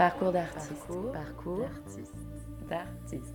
Parcours 0.00 0.32
d'artiste. 0.32 0.72
Parcours, 1.12 1.68
d'artiste. 2.70 3.34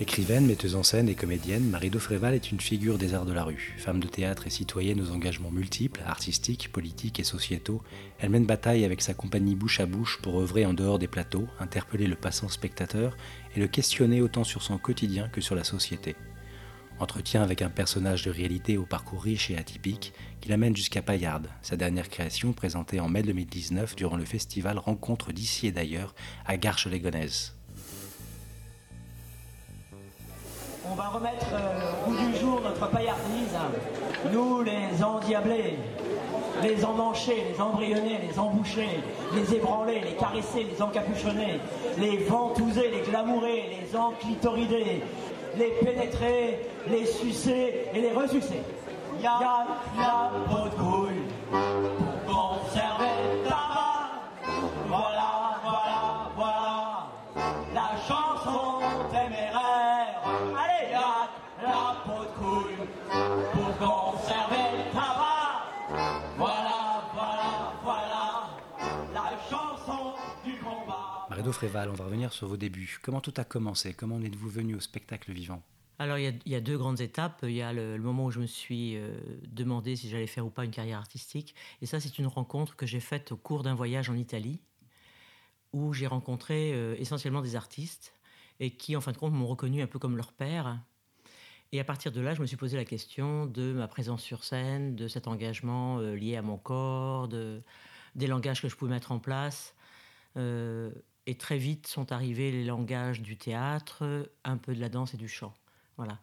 Écrivaine, 0.00 0.46
metteuse 0.46 0.76
en 0.76 0.84
scène 0.84 1.08
et 1.08 1.16
comédienne, 1.16 1.68
Marie 1.68 1.90
Daufréval 1.90 2.32
est 2.32 2.52
une 2.52 2.60
figure 2.60 2.98
des 2.98 3.14
arts 3.14 3.24
de 3.24 3.32
la 3.32 3.42
rue. 3.42 3.74
Femme 3.78 3.98
de 3.98 4.06
théâtre 4.06 4.46
et 4.46 4.50
citoyenne 4.50 5.00
aux 5.00 5.10
engagements 5.10 5.50
multiples, 5.50 6.02
artistiques, 6.06 6.70
politiques 6.70 7.18
et 7.18 7.24
sociétaux, 7.24 7.82
elle 8.20 8.30
mène 8.30 8.46
bataille 8.46 8.84
avec 8.84 9.02
sa 9.02 9.12
compagnie 9.12 9.56
bouche 9.56 9.80
à 9.80 9.86
bouche 9.86 10.20
pour 10.22 10.38
œuvrer 10.38 10.64
en 10.66 10.72
dehors 10.72 11.00
des 11.00 11.08
plateaux, 11.08 11.48
interpeller 11.58 12.06
le 12.06 12.14
passant 12.14 12.48
spectateur 12.48 13.16
et 13.56 13.58
le 13.58 13.66
questionner 13.66 14.22
autant 14.22 14.44
sur 14.44 14.62
son 14.62 14.78
quotidien 14.78 15.28
que 15.30 15.40
sur 15.40 15.56
la 15.56 15.64
société. 15.64 16.14
Entretien 16.98 17.42
avec 17.42 17.60
un 17.60 17.68
personnage 17.68 18.24
de 18.24 18.30
réalité 18.30 18.78
au 18.78 18.86
parcours 18.86 19.22
riche 19.22 19.50
et 19.50 19.58
atypique 19.58 20.14
qui 20.40 20.48
l'amène 20.48 20.74
jusqu'à 20.74 21.02
Paillarde, 21.02 21.48
sa 21.60 21.76
dernière 21.76 22.08
création 22.08 22.54
présentée 22.54 23.00
en 23.00 23.08
mai 23.08 23.22
2019 23.22 23.96
durant 23.96 24.16
le 24.16 24.24
festival 24.24 24.78
Rencontres 24.78 25.32
d'ici 25.32 25.66
et 25.66 25.72
d'ailleurs 25.72 26.14
à 26.46 26.56
Garches-les-Gonesse. 26.56 27.54
On 30.90 30.94
va 30.94 31.08
remettre 31.08 31.46
euh, 31.52 32.06
au 32.06 32.10
goût 32.10 32.32
du 32.32 32.38
jour 32.38 32.62
notre 32.62 32.88
paillardise. 32.88 33.56
Nous, 34.32 34.62
les 34.62 35.02
endiablés, 35.02 35.76
les 36.62 36.84
emmanchés, 36.84 37.44
les 37.52 37.60
embryonnés, 37.60 38.20
les 38.26 38.38
embouchés, 38.38 39.00
les 39.34 39.54
ébranlés, 39.54 40.00
les 40.00 40.14
caressés, 40.14 40.64
les 40.70 40.80
encapuchonnés, 40.80 41.60
les 41.98 42.18
ventousés, 42.18 42.90
les 42.90 43.02
glamourés, 43.02 43.80
les 43.80 43.96
enclitoridés, 43.96 45.02
les 45.58 45.70
pénétrés, 45.84 46.58
les 46.88 47.06
sucés 47.06 47.86
et 47.94 48.00
les 48.00 48.12
resucés. 48.12 48.62
Y 49.20 49.26
a, 49.26 49.66
y 49.96 50.02
a 50.02 50.30
pas 50.48 52.05
Daufréval, 71.56 71.88
on 71.88 71.94
va 71.94 72.04
revenir 72.04 72.34
sur 72.34 72.48
vos 72.48 72.58
débuts. 72.58 72.98
Comment 73.00 73.22
tout 73.22 73.32
a 73.38 73.44
commencé? 73.44 73.94
Comment 73.94 74.16
en 74.16 74.22
êtes-vous 74.22 74.50
venu 74.50 74.74
au 74.74 74.80
spectacle 74.80 75.32
vivant? 75.32 75.62
Alors, 75.98 76.18
il 76.18 76.38
y, 76.44 76.54
a, 76.54 76.60
deux 76.60 76.76
grandes 76.76 77.00
étapes. 77.00 77.38
Il 77.44 77.52
y 77.52 77.62
a 77.62 77.72
le, 77.72 77.96
le 77.96 78.02
moment 78.02 78.26
où 78.26 78.30
je 78.30 78.40
me 78.40 78.46
suis 78.46 78.98
euh, 78.98 79.16
demandé 79.46 79.96
si 79.96 80.10
j'allais 80.10 80.26
faire 80.26 80.44
ou 80.44 80.50
pas 80.50 80.66
une 80.66 80.70
carrière 80.70 80.98
artistique. 80.98 81.54
Et 81.80 81.86
ça, 81.86 81.98
c'est 81.98 82.18
une 82.18 82.26
rencontre 82.26 82.76
que 82.76 82.84
j'ai 82.84 83.00
faite 83.00 83.32
au 83.32 83.38
cours 83.38 83.62
d'un 83.62 83.74
voyage 83.74 84.10
en 84.10 84.16
Italie, 84.16 84.60
où 85.72 85.94
j'ai 85.94 86.06
rencontré 86.06 86.74
euh, 86.74 86.94
essentiellement 86.98 87.40
des 87.40 87.56
artistes 87.56 88.12
et 88.60 88.72
qui, 88.72 88.94
en 88.94 89.00
fin 89.00 89.12
de 89.12 89.16
compte, 89.16 89.32
m'ont 89.32 89.46
reconnu 89.46 89.80
un 89.80 89.86
peu 89.86 89.98
comme 89.98 90.18
leur 90.18 90.32
père. 90.32 90.78
Et 91.72 91.80
à 91.80 91.84
partir 91.84 92.12
de 92.12 92.20
là, 92.20 92.34
je 92.34 92.42
me 92.42 92.46
suis 92.46 92.58
posé 92.58 92.76
la 92.76 92.84
question 92.84 93.46
de 93.46 93.72
ma 93.72 93.88
présence 93.88 94.22
sur 94.22 94.44
scène, 94.44 94.94
de 94.94 95.08
cet 95.08 95.26
engagement 95.26 96.00
euh, 96.00 96.16
lié 96.16 96.36
à 96.36 96.42
mon 96.42 96.58
corps, 96.58 97.28
de, 97.28 97.62
des 98.14 98.26
langages 98.26 98.60
que 98.60 98.68
je 98.68 98.76
pouvais 98.76 98.92
mettre 98.92 99.10
en 99.10 99.20
place. 99.20 99.74
Et 101.26 101.36
très 101.36 101.58
vite 101.58 101.86
sont 101.86 102.12
arrivés 102.12 102.52
les 102.52 102.64
langages 102.64 103.20
du 103.20 103.36
théâtre, 103.36 104.30
un 104.44 104.56
peu 104.56 104.74
de 104.74 104.80
la 104.80 104.88
danse 104.88 105.14
et 105.14 105.16
du 105.16 105.28
chant. 105.28 105.54
Voilà. 105.96 106.18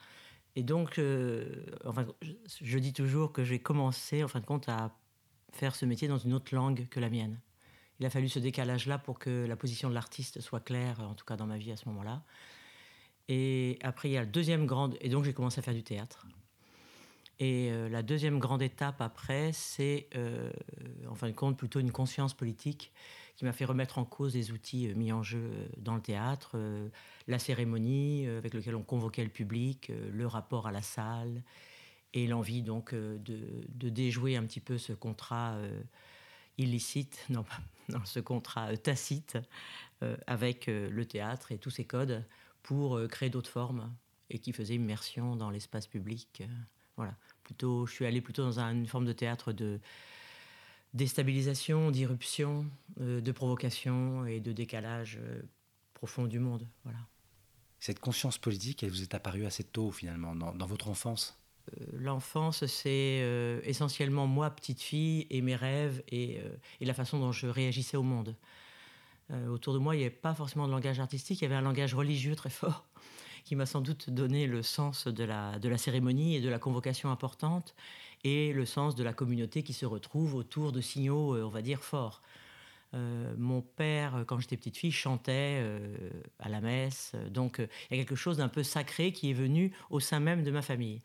Et 0.55 0.63
donc, 0.63 0.97
euh, 0.97 1.65
enfin, 1.85 2.05
je, 2.21 2.31
je 2.61 2.79
dis 2.79 2.93
toujours 2.93 3.33
que 3.33 3.43
j'ai 3.43 3.59
commencé, 3.59 4.23
en 4.23 4.27
fin 4.27 4.39
de 4.39 4.45
compte, 4.45 4.69
à 4.69 4.91
faire 5.51 5.75
ce 5.75 5.85
métier 5.85 6.07
dans 6.07 6.17
une 6.17 6.33
autre 6.33 6.53
langue 6.53 6.87
que 6.89 6.99
la 6.99 7.09
mienne. 7.09 7.39
Il 7.99 8.05
a 8.05 8.09
fallu 8.09 8.29
ce 8.29 8.39
décalage-là 8.39 8.97
pour 8.97 9.19
que 9.19 9.45
la 9.47 9.55
position 9.55 9.89
de 9.89 9.93
l'artiste 9.93 10.41
soit 10.41 10.59
claire, 10.59 10.99
en 10.99 11.13
tout 11.13 11.25
cas 11.25 11.35
dans 11.35 11.45
ma 11.45 11.57
vie 11.57 11.71
à 11.71 11.77
ce 11.77 11.87
moment-là. 11.89 12.23
Et 13.29 13.79
après, 13.81 14.09
il 14.09 14.13
y 14.13 14.17
a 14.17 14.21
la 14.21 14.25
deuxième 14.25 14.65
grande. 14.65 14.97
Et 15.01 15.09
donc, 15.09 15.23
j'ai 15.23 15.33
commencé 15.33 15.59
à 15.59 15.61
faire 15.61 15.73
du 15.73 15.83
théâtre. 15.83 16.25
Et 17.39 17.71
euh, 17.71 17.89
la 17.89 18.03
deuxième 18.03 18.39
grande 18.39 18.61
étape 18.61 19.01
après, 19.01 19.51
c'est, 19.53 20.07
euh, 20.15 20.51
en 21.09 21.15
fin 21.15 21.27
de 21.27 21.33
compte, 21.33 21.57
plutôt 21.57 21.79
une 21.79 21.91
conscience 21.91 22.33
politique 22.33 22.91
qui 23.35 23.45
m'a 23.45 23.53
fait 23.53 23.65
remettre 23.65 23.97
en 23.97 24.05
cause 24.05 24.35
les 24.35 24.51
outils 24.51 24.87
euh, 24.87 24.95
mis 24.95 25.11
en 25.11 25.23
jeu 25.23 25.39
euh, 25.43 25.67
dans 25.77 25.95
le 25.95 26.01
théâtre, 26.01 26.51
euh, 26.55 26.87
la 27.27 27.39
cérémonie 27.39 28.27
avec 28.27 28.53
laquelle 28.53 28.75
on 28.75 28.83
convoquait 28.83 29.23
le 29.23 29.29
public, 29.29 29.91
le 30.11 30.27
rapport 30.27 30.67
à 30.67 30.71
la 30.71 30.81
salle, 30.81 31.41
et 32.13 32.27
l'envie 32.27 32.61
donc 32.61 32.93
de, 32.93 33.89
déjouer 33.89 34.35
un 34.35 34.43
petit 34.43 34.59
peu 34.59 34.77
ce 34.77 34.93
contrat 34.93 35.57
illicite, 36.57 37.25
non, 37.29 37.45
non, 37.89 38.03
ce 38.03 38.19
contrat 38.19 38.75
tacite 38.77 39.37
avec 40.27 40.67
le 40.67 41.05
théâtre 41.05 41.53
et 41.53 41.57
tous 41.57 41.69
ses 41.69 41.85
codes 41.85 42.25
pour 42.61 42.99
créer 43.07 43.29
d'autres 43.29 43.49
formes 43.49 43.95
et 44.29 44.37
qui 44.37 44.51
faisaient 44.51 44.75
immersion 44.75 45.37
dans 45.37 45.49
l'espace 45.49 45.87
public. 45.87 46.43
voilà. 46.97 47.15
Plutôt, 47.43 47.87
je 47.87 47.93
suis 47.93 48.05
allé 48.05 48.19
plutôt 48.19 48.43
dans 48.43 48.59
un- 48.59 48.73
une 48.73 48.87
forme 48.87 49.05
de 49.05 49.13
théâtre 49.13 49.53
de 49.53 49.79
déstabilisation, 50.93 51.91
d'irruption, 51.91 52.65
euh, 53.01 53.21
de 53.21 53.31
provocation 53.31 54.25
et 54.25 54.39
de 54.39 54.51
décalage 54.51 55.17
euh, 55.21 55.41
profond 55.93 56.25
du 56.25 56.39
monde. 56.39 56.67
Voilà. 56.83 56.99
Cette 57.79 57.99
conscience 57.99 58.37
politique, 58.37 58.83
elle 58.83 58.91
vous 58.91 59.01
est 59.01 59.13
apparue 59.13 59.45
assez 59.45 59.63
tôt 59.63 59.91
finalement, 59.91 60.35
dans, 60.35 60.53
dans 60.53 60.65
votre 60.65 60.87
enfance? 60.87 61.37
Euh, 61.71 61.85
L'enfance, 61.93 62.65
c'est 62.65 63.61
essentiellement 63.63 64.27
moi, 64.27 64.49
petite 64.49 64.81
fille, 64.81 65.27
et 65.29 65.41
mes 65.41 65.55
rêves 65.55 66.03
et, 66.09 66.39
et 66.79 66.85
la 66.85 66.93
façon 66.93 67.19
dont 67.19 67.31
je 67.31 67.47
réagissais 67.47 67.97
au 67.97 68.03
monde. 68.03 68.35
Autour 69.49 69.73
de 69.73 69.79
moi, 69.79 69.95
il 69.95 69.99
n'y 69.99 70.05
avait 70.05 70.13
pas 70.13 70.33
forcément 70.33 70.67
de 70.67 70.71
langage 70.71 70.99
artistique, 70.99 71.41
il 71.41 71.43
y 71.43 71.45
avait 71.45 71.55
un 71.55 71.61
langage 71.61 71.93
religieux 71.93 72.35
très 72.35 72.49
fort 72.49 72.85
qui 73.43 73.55
m'a 73.55 73.65
sans 73.65 73.81
doute 73.81 74.09
donné 74.09 74.47
le 74.47 74.63
sens 74.63 75.07
de 75.07 75.23
la, 75.23 75.59
de 75.59 75.69
la 75.69 75.77
cérémonie 75.77 76.35
et 76.35 76.41
de 76.41 76.49
la 76.49 76.59
convocation 76.59 77.11
importante 77.11 77.75
et 78.23 78.53
le 78.53 78.65
sens 78.65 78.95
de 78.95 79.03
la 79.03 79.13
communauté 79.13 79.63
qui 79.63 79.73
se 79.73 79.85
retrouve 79.85 80.35
autour 80.35 80.71
de 80.71 80.81
signaux, 80.81 81.35
euh, 81.35 81.43
on 81.43 81.49
va 81.49 81.61
dire, 81.61 81.83
forts. 81.83 82.21
Euh, 82.93 83.33
mon 83.37 83.61
père, 83.61 84.23
quand 84.27 84.39
j'étais 84.39 84.55
petite 84.55 84.77
fille, 84.77 84.91
chantait 84.91 85.59
euh, 85.61 85.97
à 86.39 86.47
la 86.47 86.61
messe. 86.61 87.15
Donc, 87.31 87.57
il 87.59 87.97
y 87.97 87.99
a 87.99 88.03
quelque 88.03 88.15
chose 88.15 88.37
d'un 88.37 88.49
peu 88.49 88.63
sacré 88.63 89.11
qui 89.11 89.31
est 89.31 89.33
venu 89.33 89.73
au 89.89 89.99
sein 89.99 90.19
même 90.19 90.43
de 90.43 90.51
ma 90.51 90.61
famille. 90.61 91.01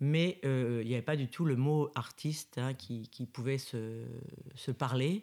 Mais 0.00 0.40
il 0.42 0.86
n'y 0.86 0.92
avait 0.92 1.02
pas 1.02 1.16
du 1.16 1.28
tout 1.28 1.44
le 1.44 1.56
mot 1.56 1.88
artiste 1.94 2.58
hein, 2.58 2.74
qui, 2.74 3.28
pouvait 3.32 3.58
se, 3.58 4.04
se 4.56 4.72
parler. 4.72 5.22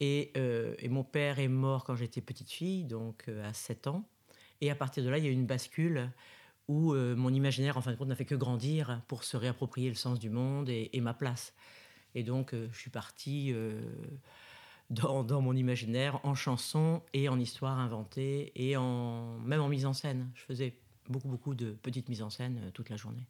Et, 0.00 0.32
et 0.34 0.88
mon 0.88 1.04
père 1.04 1.38
est 1.38 1.48
mort 1.48 1.84
quand 1.84 1.94
j'étais 1.94 2.20
petite 2.20 2.50
fille, 2.50 2.84
donc 2.84 3.28
à 3.44 3.52
7 3.52 3.86
ans. 3.86 4.04
Et 4.60 4.70
à 4.70 4.74
partir 4.74 5.04
de 5.04 5.08
là, 5.08 5.18
il 5.18 5.24
y 5.24 5.28
a 5.28 5.30
une 5.30 5.46
bascule 5.46 6.10
où 6.70 6.94
euh, 6.94 7.16
mon 7.16 7.34
imaginaire, 7.34 7.76
en 7.76 7.80
fin 7.80 7.90
de 7.90 7.96
compte, 7.96 8.08
n'a 8.08 8.14
fait 8.14 8.24
que 8.24 8.36
grandir 8.36 9.02
pour 9.08 9.24
se 9.24 9.36
réapproprier 9.36 9.88
le 9.88 9.96
sens 9.96 10.20
du 10.20 10.30
monde 10.30 10.68
et, 10.68 11.00
ma 11.00 11.14
place. 11.14 11.52
Et 12.14 12.22
donc, 12.22 12.54
euh, 12.54 12.68
je 12.72 12.78
suis 12.78 12.90
partie 12.90 13.52
euh, 13.52 13.80
dans, 14.90 15.42
mon 15.42 15.54
imaginaire 15.54 16.20
en 16.24 16.36
chanson 16.36 17.02
et 17.12 17.28
en 17.28 17.40
histoire 17.40 17.78
inventée 17.78 18.52
et 18.54 18.76
même 18.76 19.60
en 19.60 19.68
mise 19.68 19.84
en 19.84 19.92
scène. 19.92 20.30
Je 20.34 20.42
faisais 20.42 20.76
beaucoup, 21.08 21.28
beaucoup 21.28 21.54
de 21.54 21.72
petites 21.72 22.08
mises 22.08 22.22
en 22.22 22.30
scène 22.30 22.70
toute 22.72 22.88
la 22.88 22.96
journée. 22.96 23.26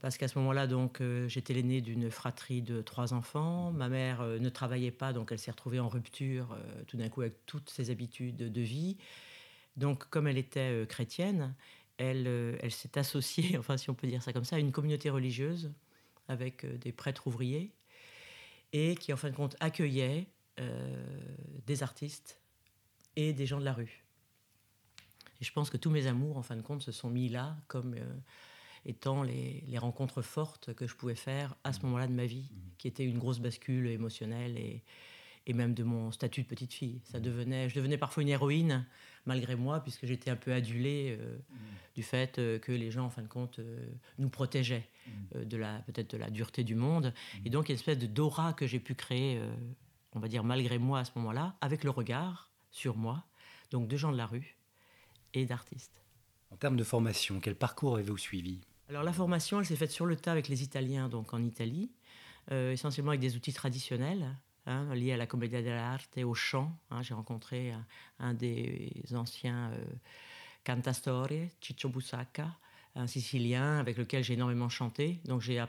Parce 0.00 0.16
qu'à 0.16 0.28
ce 0.28 0.38
moment-là, 0.38 0.68
donc, 0.68 1.02
j'étais 1.26 1.54
l'aîné 1.54 1.80
d'une 1.80 2.08
fratrie 2.08 2.62
de 2.62 2.82
trois 2.82 3.14
enfants. 3.14 3.72
Ma 3.72 3.88
mère 3.88 4.22
ne 4.22 4.48
travaillait 4.48 4.92
pas, 4.92 5.12
donc 5.12 5.32
elle 5.32 5.40
s'est 5.40 5.50
retrouvée 5.50 5.80
en 5.80 5.88
rupture 5.88 6.56
tout 6.86 6.96
d'un 6.96 7.08
coup 7.08 7.22
avec 7.22 7.44
toutes 7.46 7.68
ses 7.68 7.90
habitudes 7.90 8.36
de 8.36 8.60
vie. 8.60 8.96
Donc, 9.80 10.08
comme 10.10 10.26
elle 10.26 10.36
était 10.36 10.82
euh, 10.82 10.84
chrétienne, 10.84 11.54
elle, 11.96 12.26
euh, 12.26 12.56
elle 12.60 12.70
s'est 12.70 12.98
associée, 12.98 13.56
enfin, 13.58 13.78
si 13.78 13.88
on 13.88 13.94
peut 13.94 14.06
dire 14.06 14.22
ça 14.22 14.32
comme 14.32 14.44
ça, 14.44 14.56
à 14.56 14.58
une 14.58 14.72
communauté 14.72 15.08
religieuse 15.08 15.72
avec 16.28 16.64
euh, 16.64 16.76
des 16.76 16.92
prêtres 16.92 17.26
ouvriers 17.26 17.72
et 18.74 18.94
qui, 18.94 19.12
en 19.12 19.16
fin 19.16 19.30
de 19.30 19.34
compte, 19.34 19.56
accueillait 19.58 20.26
euh, 20.60 21.04
des 21.66 21.82
artistes 21.82 22.38
et 23.16 23.32
des 23.32 23.46
gens 23.46 23.58
de 23.58 23.64
la 23.64 23.72
rue. 23.72 24.04
Et 25.40 25.44
je 25.44 25.52
pense 25.52 25.70
que 25.70 25.78
tous 25.78 25.90
mes 25.90 26.06
amours, 26.06 26.36
en 26.36 26.42
fin 26.42 26.56
de 26.56 26.62
compte, 26.62 26.82
se 26.82 26.92
sont 26.92 27.08
mis 27.08 27.30
là 27.30 27.56
comme 27.66 27.94
euh, 27.94 28.04
étant 28.84 29.22
les, 29.22 29.64
les 29.66 29.78
rencontres 29.78 30.20
fortes 30.20 30.74
que 30.74 30.86
je 30.86 30.94
pouvais 30.94 31.14
faire 31.14 31.56
à 31.64 31.72
ce 31.72 31.80
moment-là 31.80 32.06
de 32.06 32.12
ma 32.12 32.26
vie, 32.26 32.50
qui 32.76 32.86
était 32.86 33.04
une 33.04 33.18
grosse 33.18 33.40
bascule 33.40 33.88
émotionnelle 33.88 34.58
et, 34.58 34.84
et 35.46 35.52
même 35.52 35.74
de 35.74 35.82
mon 35.82 36.12
statut 36.12 36.42
de 36.42 36.46
petite 36.46 36.72
fille. 36.72 37.00
Ça 37.04 37.20
devenait, 37.20 37.68
je 37.68 37.74
devenais 37.74 37.98
parfois 37.98 38.22
une 38.22 38.28
héroïne, 38.28 38.86
malgré 39.26 39.56
moi, 39.56 39.80
puisque 39.80 40.06
j'étais 40.06 40.30
un 40.30 40.36
peu 40.36 40.52
adulée 40.52 41.16
euh, 41.18 41.38
du 41.94 42.02
fait 42.02 42.38
euh, 42.38 42.58
que 42.58 42.72
les 42.72 42.90
gens, 42.90 43.06
en 43.06 43.10
fin 43.10 43.22
de 43.22 43.28
compte, 43.28 43.58
euh, 43.58 43.86
nous 44.18 44.28
protégeaient 44.28 44.88
euh, 45.34 45.44
de 45.44 45.56
la 45.56 45.80
peut-être 45.80 46.12
de 46.12 46.16
la 46.18 46.30
dureté 46.30 46.64
du 46.64 46.74
monde. 46.74 47.12
Et 47.44 47.50
donc, 47.50 47.68
il 47.68 47.68
y 47.68 47.72
a 47.72 47.74
une 47.74 47.78
espèce 47.78 47.98
de 47.98 48.06
d'aura 48.06 48.52
que 48.52 48.66
j'ai 48.66 48.80
pu 48.80 48.94
créer, 48.94 49.40
on 50.12 50.20
va 50.20 50.28
dire, 50.28 50.44
malgré 50.44 50.78
moi 50.78 51.00
à 51.00 51.04
ce 51.04 51.12
moment-là, 51.16 51.56
avec 51.60 51.84
le 51.84 51.90
regard 51.90 52.50
sur 52.70 52.96
moi, 52.96 53.24
donc 53.70 53.88
de 53.88 53.96
gens 53.96 54.12
de 54.12 54.16
la 54.16 54.26
rue 54.26 54.56
et 55.34 55.44
d'artistes. 55.46 56.02
En 56.50 56.56
termes 56.56 56.76
de 56.76 56.84
formation, 56.84 57.40
quel 57.40 57.54
parcours 57.54 57.94
avez-vous 57.94 58.18
suivi? 58.18 58.60
Alors 58.88 59.04
la 59.04 59.12
formation, 59.12 59.60
elle 59.60 59.66
s'est 59.66 59.76
faite 59.76 59.92
sur 59.92 60.06
le 60.06 60.16
tas 60.16 60.32
avec 60.32 60.48
les 60.48 60.62
Italiens, 60.62 61.08
donc 61.08 61.32
en 61.32 61.42
Italie, 61.42 61.90
essentiellement 62.50 63.10
avec 63.10 63.20
des 63.20 63.36
outils 63.36 63.52
traditionnels, 63.52 64.26
hein, 64.70 64.94
lié 64.94 65.12
à 65.12 65.16
la 65.16 65.26
Commedia 65.26 65.62
dell'arte 65.62 66.16
et 66.16 66.24
au 66.24 66.34
chant. 66.34 66.76
Hein. 66.90 67.02
J'ai 67.02 67.14
rencontré 67.14 67.74
un, 68.18 68.34
des 68.34 68.92
anciens 69.14 69.70
euh, 69.72 69.84
cantastorie, 70.64 71.50
Ciccio 71.60 71.88
Busacca, 71.88 72.56
un 72.94 73.06
Sicilien 73.06 73.78
avec 73.78 73.96
lequel 73.96 74.24
j'ai 74.24 74.34
énormément 74.34 74.68
chanté. 74.68 75.20
Donc 75.24 75.40
j'ai, 75.40 75.62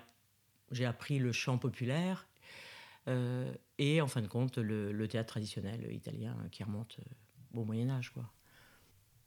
j'ai 0.71 0.85
appris 0.85 1.19
le 1.19 1.31
chant 1.31 1.57
populaire 1.57 2.27
euh, 3.07 3.51
et 3.77 4.01
en 4.01 4.07
fin 4.07 4.21
de 4.21 4.27
compte 4.27 4.57
le, 4.57 5.07
théâtre 5.07 5.29
traditionnel 5.29 5.91
italien 5.91 6.37
qui 6.51 6.63
remonte 6.63 6.97
euh, 6.99 7.59
au 7.59 7.65
Moyen 7.65 7.89
Âge. 7.89 8.11
Quoi. 8.11 8.23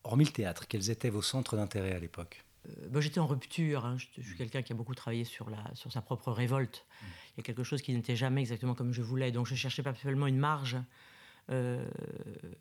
Hormis 0.04 0.24
le 0.24 0.32
théâtre, 0.32 0.66
quels 0.68 0.90
étaient 0.90 1.10
vos 1.10 1.22
centres 1.22 1.56
d'intérêt 1.56 1.92
à 1.92 1.98
l'époque? 1.98 2.44
euh, 2.44 2.53
ben, 2.88 3.00
J'étais 3.00 3.20
en 3.20 3.26
rupture, 3.26 3.84
hein. 3.84 3.96
je, 3.98 4.22
suis 4.22 4.36
quelqu'un 4.36 4.62
qui 4.62 4.72
a 4.72 4.76
beaucoup 4.76 4.94
travaillé 4.94 5.24
sur, 5.24 5.50
la, 5.50 5.62
sur 5.74 5.92
sa 5.92 6.00
propre 6.00 6.32
révolte. 6.32 6.84
Mmh. 6.86 7.06
Il 7.06 7.36
y 7.38 7.40
a 7.40 7.42
quelque 7.42 7.64
chose 7.64 7.82
qui 7.82 7.94
n'était 7.94 8.16
jamais 8.16 8.40
exactement 8.40 8.74
comme 8.74 8.92
je 8.92 9.02
voulais, 9.02 9.32
donc 9.32 9.46
je 9.46 9.54
cherchais 9.54 9.82
pas 9.82 9.94
seulement 9.94 10.26
une 10.26 10.38
marge 10.38 10.76
euh, 11.50 11.86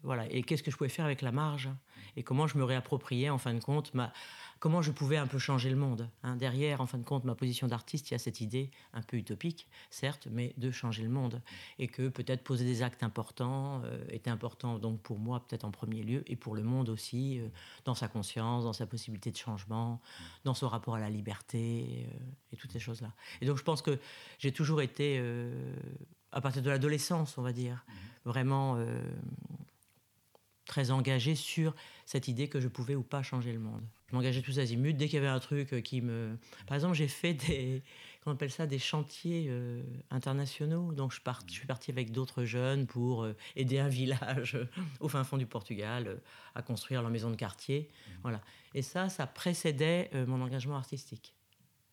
voilà. 0.04 0.26
Et 0.32 0.44
qu'est-ce 0.44 0.64
que 0.64 0.72
je 0.72 0.78
pouvais 0.78 0.90
faire 0.90 1.06
avec 1.06 1.22
la 1.22 1.32
marge 1.32 1.70
Et 2.16 2.24
comment 2.24 2.48
je 2.48 2.58
me 2.58 2.64
réappropriais, 2.64 3.30
en 3.30 3.38
fin 3.38 3.54
de 3.54 3.64
compte, 3.64 3.94
ma, 3.94 4.12
comment 4.60 4.82
je 4.82 4.92
pouvais 4.92 5.18
un 5.18 5.28
peu 5.28 5.40
changer 5.40 5.70
le 5.70 5.76
monde. 5.76 6.10
Hein. 6.24 6.36
Derrière, 6.36 6.82
en 6.82 6.86
fin 6.86 6.98
de 6.98 7.04
compte, 7.04 7.26
ma 7.26 7.36
position 7.36 7.68
d'artiste, 7.68 8.10
il 8.10 8.14
y 8.14 8.16
a 8.16 8.18
cette 8.18 8.42
idée, 8.42 8.72
un 8.94 9.02
peu 9.02 9.18
utopique, 9.18 9.68
certes, 9.90 10.28
mais 10.32 10.54
de 10.58 10.72
changer 10.72 11.04
le 11.04 11.10
monde. 11.10 11.42
Et 11.80 11.88
que 11.88 12.08
peut-être 12.10 12.44
poser 12.44 12.66
des 12.66 12.82
actes 12.82 13.04
importants 13.04 13.82
euh, 13.84 14.04
était 14.10 14.30
important, 14.30 14.80
donc 14.80 15.02
pour 15.02 15.20
moi, 15.20 15.46
peut-être 15.46 15.66
en 15.66 15.72
premier 15.72 16.04
lieu, 16.04 16.24
et 16.28 16.36
pour 16.36 16.56
le 16.56 16.64
monde 16.64 16.90
aussi, 16.90 17.40
euh, 17.40 17.50
dans 17.86 17.96
sa 17.96 18.08
conscience, 18.08 18.64
dans 18.64 18.74
sa 18.74 18.86
possibilité 18.86 19.32
de 19.32 19.38
changement, 19.38 20.02
dans 20.44 20.54
son 20.54 20.68
rapport 20.68 20.96
à 20.96 21.00
la 21.00 21.10
liberté, 21.10 22.08
et 22.52 22.56
toutes 22.58 22.72
ces 22.72 22.80
choses-là. 22.80 23.12
Et 23.42 23.46
donc 23.46 23.58
je 23.58 23.64
pense 23.64 23.82
que 23.82 24.00
j'ai 24.40 24.52
toujours 24.52 24.82
été 24.82 25.22
à 26.34 26.42
partir 26.42 26.62
de 26.62 26.70
l'adolescence, 26.70 27.38
on 27.38 27.42
va 27.42 27.54
dire, 27.54 27.86
mhm. 27.88 27.96
vraiment 28.26 28.76
euh, 28.78 29.02
très 30.66 30.92
engagé 30.92 31.36
sur 31.36 31.76
cette 32.06 32.28
idée 32.28 32.48
que 32.48 32.60
je 32.60 32.68
pouvais 32.68 32.96
ou 32.96 33.04
pas 33.04 33.22
changer 33.22 33.54
le 33.54 33.60
monde. 33.60 33.84
Je 34.08 34.16
m'engageais 34.16 34.42
tous 34.42 34.60
azimuts 34.60 34.94
dès 34.94 35.06
qu'il 35.06 35.16
y 35.16 35.18
avait 35.18 35.28
un 35.28 35.40
truc 35.40 35.82
qui 35.84 36.02
me. 36.02 36.38
Par 36.68 36.76
exemple, 36.76 36.96
j'ai 36.96 37.08
fait 37.08 37.34
des, 37.34 37.84
comment 38.24 38.34
on 38.34 38.36
appelle 38.36 38.52
ça, 38.52 38.66
des 38.66 38.80
chantiers 38.80 39.48
euh, 39.50 39.84
internationaux. 40.10 40.92
Donc, 40.94 41.14
je, 41.14 41.20
je, 41.48 41.54
suis 41.54 41.68
parti 41.68 41.92
avec 41.92 42.12
d'autres 42.12 42.46
jeunes 42.46 42.88
pour 42.88 43.24
euh, 43.24 43.36
aider 43.56 43.80
un 43.80 43.90
village 43.90 44.58
au 45.00 45.08
fin 45.08 45.24
fond 45.24 45.38
du 45.38 45.46
Portugal 45.46 46.20
à 46.56 46.62
construire 46.62 47.02
leur 47.02 47.12
maison 47.12 47.30
de 47.30 47.36
quartier. 47.36 47.90
Mhm. 47.90 48.14
Voilà. 48.24 48.42
Et 48.74 48.82
ça, 48.82 49.10
ça 49.10 49.28
précédait 49.28 50.10
mon 50.28 50.42
engagement 50.42 50.78
artistique. 50.78 51.36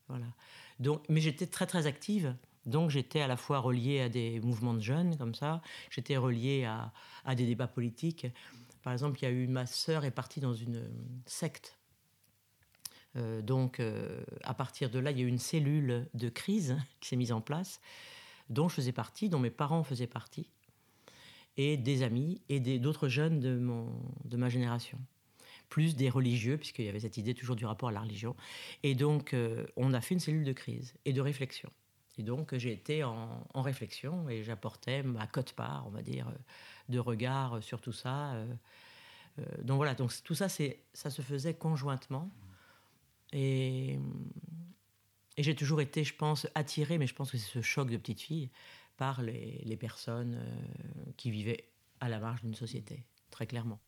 Voilà. 0.09 0.27
Donc, 0.79 1.03
mais 1.11 1.21
j'étais 1.21 1.47
très 1.47 1.67
très 1.67 1.87
active 1.87 2.35
donc 2.71 2.91
j'étais 2.91 3.21
à 3.21 3.27
la 3.27 3.37
fois 3.37 3.59
relié 3.59 4.01
à 4.01 4.09
des 4.09 4.41
mouvements 4.41 4.75
de 4.75 4.81
jeunes 4.81 5.17
comme 5.17 5.35
ça, 5.35 5.61
j'étais 5.91 6.17
relié 6.17 6.65
à, 6.65 6.93
des 7.35 7.47
débats 7.47 7.69
politiques. 7.69 8.27
Par 8.83 8.93
exemple, 8.93 9.19
il 9.21 9.25
y 9.25 9.29
a 9.29 9.31
eu 9.31 9.47
ma 9.47 9.67
sœur 9.67 10.05
est 10.05 10.11
partie 10.11 10.41
dans 10.41 10.55
une 10.55 10.89
secte. 11.27 11.77
Euh, 13.17 13.43
donc 13.43 13.81
euh, 13.81 14.23
à 14.45 14.55
partir 14.55 14.89
de 14.89 14.99
là, 14.99 15.11
il 15.11 15.19
y 15.19 15.21
a 15.21 15.25
eu 15.25 15.29
une 15.29 15.39
cellule 15.39 16.09
de 16.15 16.29
crise 16.29 16.77
qui 17.01 17.09
s'est 17.09 17.17
mise 17.17 17.33
en 17.33 17.41
place, 17.41 17.81
dont 18.49 18.69
je 18.69 18.75
faisais 18.77 18.93
partie, 18.93 19.29
dont 19.29 19.41
mes 19.41 19.51
parents 19.51 19.83
faisaient 19.83 20.07
partie, 20.07 20.49
et 21.57 21.77
des 21.77 22.03
amis 22.03 22.41
et 22.49 22.61
d'autres 22.79 23.09
jeunes 23.09 23.41
de, 23.41 23.59
mon, 23.59 23.93
de 24.25 24.37
ma 24.37 24.49
génération 24.49 24.99
plus 25.71 25.97
des 25.97 26.11
religieux, 26.11 26.59
puisqu'il 26.59 26.85
y 26.85 26.89
avait 26.89 27.01
cette 27.01 27.17
idée 27.17 27.33
toujours 27.33 27.57
du 27.57 27.65
rapport 27.65 27.89
à 27.89 27.93
la 27.93 28.01
religion. 28.01 28.37
Et 28.83 28.95
donc, 28.95 29.33
euh, 29.33 29.65
on 29.77 29.95
a 29.95 30.01
fait 30.03 30.15
une 30.15 30.21
cellule 30.21 30.45
de 30.45 30.53
crise 30.53 30.95
et 31.07 31.15
de 31.15 31.21
réflexion. 31.23 31.71
Et 32.21 32.23
donc, 32.23 32.55
j'ai 32.55 32.71
été 32.71 33.03
en, 33.03 33.47
réflexion 33.55 34.29
et 34.29 34.45
j'apportais 34.45 35.03
ma 35.03 35.27
cote-part, 35.27 35.85
on 35.87 35.91
va 35.91 36.03
dire, 36.03 36.31
de 36.91 36.99
regard 36.99 37.63
sur 37.63 37.81
tout 37.81 37.95
ça. 37.95 38.35
Euh, 38.35 38.47
euh, 39.39 39.45
donc 39.63 39.77
voilà, 39.77 39.95
donc 39.95 40.13
tout 40.23 40.35
ça, 40.35 40.51
ça 40.51 41.11
se 41.11 41.23
faisait 41.23 41.55
conjointement. 41.55 42.31
Et, 43.33 43.99
j'ai 45.39 45.55
toujours 45.55 45.81
été, 45.81 46.05
je 46.05 46.15
pense, 46.15 46.47
attirée, 46.55 46.99
mais 46.99 47.07
je 47.07 47.15
pense 47.15 47.31
que 47.31 47.39
c'est 47.39 47.51
ce 47.51 47.63
choc 47.63 47.89
de 47.89 47.97
petite 47.97 48.21
fille, 48.21 48.51
par 48.99 49.23
les, 49.23 49.63
les 49.65 49.77
personnes 49.79 50.35
euh, 50.35 51.13
qui 51.17 51.31
vivaient 51.31 51.71
à 52.01 52.11
la 52.11 52.21
marge 52.21 52.43
d'une 52.43 52.55
société, 52.55 53.07
très 53.31 53.47
clairement. 53.47 53.81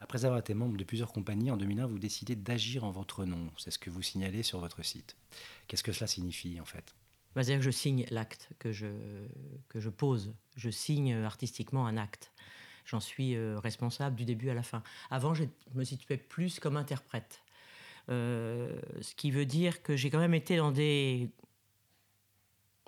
Après 0.00 0.24
avoir 0.24 0.40
été 0.40 0.54
membre 0.54 0.78
de 0.78 0.84
plusieurs 0.84 1.12
compagnies, 1.12 1.50
en 1.50 1.58
2001, 1.58 1.84
vous 1.84 1.98
décidez 1.98 2.34
d'agir 2.34 2.84
en 2.84 2.92
votre 2.92 3.26
nom. 3.26 3.50
C'est 3.58 3.70
ce 3.70 3.78
que 3.78 3.90
vous 3.90 4.00
signalez 4.00 4.42
sur 4.42 4.58
votre 4.58 4.82
site. 4.82 5.18
Qu'est-ce 5.68 5.82
que 5.82 5.92
cela 5.92 6.06
signifie 6.06 6.58
en 6.58 6.64
fait? 6.64 6.94
C'est-à-dire 7.34 7.58
que 7.58 7.64
je 7.64 7.70
signe 7.70 8.04
l'acte 8.10 8.50
que 8.58 8.72
je, 8.72 8.88
que 9.68 9.80
je 9.80 9.88
pose. 9.88 10.34
Je 10.56 10.70
signe 10.70 11.14
artistiquement 11.14 11.86
un 11.86 11.96
acte. 11.96 12.32
J'en 12.84 13.00
suis 13.00 13.36
euh, 13.36 13.58
responsable 13.58 14.16
du 14.16 14.24
début 14.24 14.50
à 14.50 14.54
la 14.54 14.62
fin. 14.62 14.82
Avant, 15.10 15.34
je 15.34 15.44
me 15.74 15.84
situais 15.84 16.16
plus 16.16 16.58
comme 16.58 16.76
interprète. 16.76 17.42
Euh, 18.08 18.80
ce 19.00 19.14
qui 19.14 19.30
veut 19.30 19.46
dire 19.46 19.82
que 19.82 19.96
j'ai 19.96 20.10
quand 20.10 20.18
même 20.18 20.34
été 20.34 20.56
dans 20.56 20.72
des, 20.72 21.30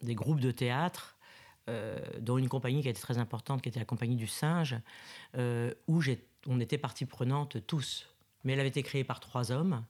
des 0.03 0.15
groupes 0.15 0.41
de 0.41 0.51
théâtre, 0.51 1.17
euh, 1.69 1.99
dont 2.21 2.37
une 2.37 2.49
compagnie 2.49 2.83
qui 2.83 2.89
était 2.89 3.01
très 3.01 3.19
importante, 3.19 3.63
qui 3.63 3.69
était 3.69 3.79
la 3.79 3.87
compagnie 3.87 4.17
du 4.17 4.27
singe, 4.27 4.77
où 5.37 6.03
on 6.47 6.61
était 6.61 6.79
partie 6.79 7.07
prenante 7.07 7.65
tous. 7.67 8.09
Mais 8.43 8.53
elle 8.53 8.61
avait 8.61 8.69
été 8.69 8.83
créée 8.83 9.05
par 9.05 9.21
trois 9.21 9.53
hommes. 9.53 9.85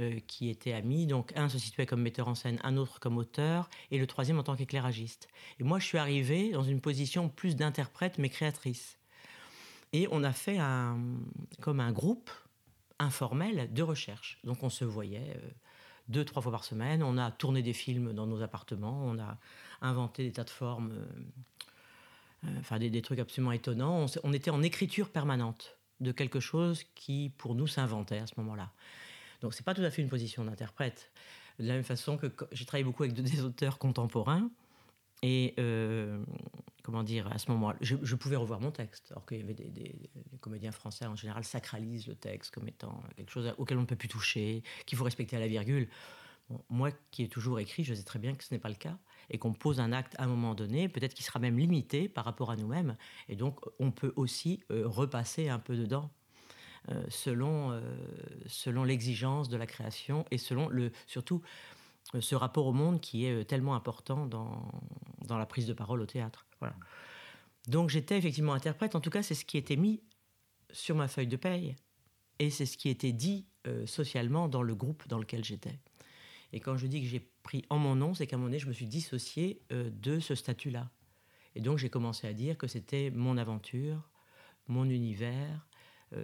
Euh, 0.00 0.18
qui 0.26 0.50
étaient 0.50 0.72
amis. 0.72 1.06
Donc 1.06 1.32
un 1.36 1.48
se 1.48 1.56
situait 1.56 1.86
comme 1.86 2.02
metteur 2.02 2.26
en 2.26 2.34
scène, 2.34 2.58
un 2.64 2.76
autre 2.76 2.98
comme 2.98 3.16
auteur, 3.16 3.70
et 3.92 3.98
le 3.98 4.08
troisième 4.08 4.40
en 4.40 4.42
tant 4.42 4.56
qu'éclairagiste. 4.56 5.28
Et 5.60 5.62
moi, 5.62 5.78
je 5.78 5.86
suis 5.86 5.98
arrivée 5.98 6.50
dans 6.50 6.64
une 6.64 6.80
position 6.80 7.28
plus 7.28 7.54
d'interprète, 7.54 8.18
mais 8.18 8.28
créatrice. 8.28 8.98
Et 9.92 10.08
on 10.10 10.24
a 10.24 10.32
fait 10.32 10.58
un, 10.58 10.98
comme 11.60 11.78
un 11.78 11.92
groupe 11.92 12.32
informel 12.98 13.72
de 13.72 13.82
recherche. 13.84 14.40
Donc 14.42 14.64
on 14.64 14.68
se 14.68 14.84
voyait 14.84 15.36
euh, 15.36 15.50
deux, 16.08 16.24
trois 16.24 16.42
fois 16.42 16.50
par 16.50 16.64
semaine. 16.64 17.04
On 17.04 17.16
a 17.16 17.30
tourné 17.30 17.62
des 17.62 17.72
films 17.72 18.14
dans 18.14 18.26
nos 18.26 18.42
appartements. 18.42 19.00
On 19.04 19.20
a 19.20 19.38
inventé 19.80 20.24
des 20.24 20.32
tas 20.32 20.42
de 20.42 20.50
formes, 20.50 20.92
euh, 22.44 22.58
enfin 22.58 22.80
des, 22.80 23.00
trucs 23.00 23.20
absolument 23.20 23.52
étonnants. 23.52 24.06
on 24.24 24.32
était 24.32 24.50
en 24.50 24.64
écriture 24.64 25.08
permanente 25.10 25.78
de 26.00 26.10
quelque 26.10 26.40
chose 26.40 26.82
qui, 26.96 27.30
pour 27.38 27.54
nous, 27.54 27.68
s'inventait 27.68 28.18
à 28.18 28.26
ce 28.26 28.34
moment-là. 28.38 28.72
Donc 29.44 29.52
c'est 29.52 29.62
pas 29.62 29.74
tout 29.74 29.82
à 29.82 29.90
fait 29.90 30.00
une 30.00 30.08
position 30.08 30.42
d'interprète. 30.42 31.12
De 31.58 31.66
la 31.66 31.74
même 31.74 31.84
façon 31.84 32.16
que 32.16 32.32
j'ai 32.52 32.64
travaillé 32.64 32.82
beaucoup 32.82 33.02
avec 33.02 33.14
des 33.14 33.40
auteurs 33.42 33.78
contemporains. 33.78 34.50
Et 35.20 35.52
euh, 35.58 36.24
comment 36.82 37.02
dire, 37.02 37.30
à 37.30 37.36
ce 37.36 37.50
moment-là, 37.50 37.76
je, 37.82 38.14
pouvais 38.14 38.36
revoir 38.36 38.58
mon 38.60 38.70
texte, 38.70 39.08
alors 39.10 39.26
qu'il 39.26 39.40
y 39.40 39.42
avait 39.42 39.52
des, 39.52 40.10
comédiens 40.40 40.72
français 40.72 41.04
en 41.04 41.14
général 41.14 41.44
sacralisent 41.44 42.06
le 42.06 42.14
texte 42.14 42.54
comme 42.54 42.66
étant 42.68 43.02
quelque 43.16 43.30
chose 43.30 43.52
auquel 43.58 43.76
on 43.76 43.82
ne 43.82 43.86
peut 43.86 43.96
plus 43.96 44.08
toucher, 44.08 44.62
qu'il 44.86 44.96
faut 44.96 45.04
respecter 45.04 45.36
à 45.36 45.40
la 45.40 45.46
virgule. 45.46 45.88
moi 46.70 46.90
qui 47.10 47.22
ai 47.22 47.28
toujours 47.28 47.60
écrit, 47.60 47.84
je 47.84 47.92
sais 47.92 48.02
très 48.02 48.18
bien 48.18 48.34
que 48.34 48.44
ce 48.44 48.54
n'est 48.54 48.60
pas 48.60 48.70
le 48.70 48.74
cas 48.76 48.96
et 49.28 49.36
qu'on 49.36 49.52
pose 49.52 49.78
un 49.78 49.92
acte 49.92 50.14
à 50.18 50.24
un 50.24 50.26
moment 50.26 50.54
donné, 50.54 50.88
peut-être 50.88 51.12
qu'il 51.12 51.24
sera 51.24 51.38
même 51.38 51.58
limité 51.58 52.08
par 52.08 52.24
rapport 52.24 52.50
à 52.50 52.56
nous-mêmes. 52.56 52.96
Et 53.28 53.36
donc 53.36 53.60
on 53.78 53.90
peut 53.90 54.14
aussi 54.16 54.60
euh, 54.70 54.88
repasser 54.88 55.50
un 55.50 55.58
peu 55.58 55.76
dedans. 55.76 56.10
Euh, 56.90 57.02
selon, 57.08 57.72
euh, 57.72 57.80
selon 58.46 58.84
l'exigence 58.84 59.48
de 59.48 59.56
la 59.56 59.66
création 59.66 60.26
et 60.30 60.36
selon 60.36 60.68
le, 60.68 60.92
surtout 61.06 61.40
euh, 62.14 62.20
ce 62.20 62.34
rapport 62.34 62.66
au 62.66 62.74
monde 62.74 63.00
qui 63.00 63.24
est 63.24 63.46
tellement 63.46 63.74
important 63.74 64.26
dans, 64.26 64.70
dans 65.26 65.38
la 65.38 65.46
prise 65.46 65.66
de 65.66 65.72
parole 65.72 66.02
au 66.02 66.06
théâtre. 66.06 66.44
Voilà. 66.60 66.76
Donc 67.68 67.88
j'étais 67.88 68.18
effectivement 68.18 68.52
interprète, 68.52 68.94
en 68.94 69.00
tout 69.00 69.08
cas 69.08 69.22
c'est 69.22 69.34
ce 69.34 69.46
qui 69.46 69.56
était 69.56 69.76
mis 69.76 70.02
sur 70.72 70.94
ma 70.94 71.08
feuille 71.08 71.26
de 71.26 71.36
paye 71.36 71.74
et 72.38 72.50
c'est 72.50 72.66
ce 72.66 72.76
qui 72.76 72.90
était 72.90 73.12
dit 73.12 73.46
socialement 73.86 74.46
dans 74.46 74.62
le 74.62 74.74
groupe 74.74 75.08
dans 75.08 75.18
lequel 75.18 75.42
j'étais. 75.42 75.78
Et 76.52 76.60
quand 76.60 76.76
je 76.76 76.86
dis 76.86 77.00
que 77.00 77.08
j'ai 77.08 77.26
pris 77.42 77.64
en 77.70 77.78
mon 77.78 77.96
nom, 77.96 78.12
c'est 78.12 78.26
qu'à 78.26 78.36
un 78.36 78.38
moment 78.38 78.48
donné, 78.48 78.58
je 78.58 78.66
me 78.66 78.74
suis 78.74 78.86
dissocié 78.86 79.62
de 79.70 80.20
ce 80.20 80.34
statut-là. 80.34 80.90
Et 81.54 81.62
donc 81.62 81.78
j'ai 81.78 81.88
commencé 81.88 82.26
à 82.26 82.34
dire 82.34 82.58
que 82.58 82.66
c'était 82.66 83.10
mon 83.10 83.38
aventure, 83.38 84.10
mon 84.68 84.84
univers, 84.90 85.66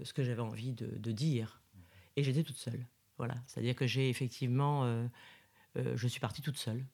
ce 0.02 0.12
que 0.12 0.22
j'avais 0.22 0.42
envie 0.42 0.72
de, 0.72 1.12
dire. 1.12 1.60
Et 2.16 2.22
j'étais 2.22 2.42
toute 2.42 2.56
seule. 2.56 2.86
Voilà. 3.18 3.34
C'est-à-dire 3.46 3.74
que 3.74 3.86
j'ai 3.86 4.08
effectivement. 4.08 4.84
Euh, 4.84 5.06
euh, 5.76 5.96
je 5.96 6.08
suis 6.08 6.20
partie 6.20 6.42
toute 6.42 6.56
seule 6.56 6.84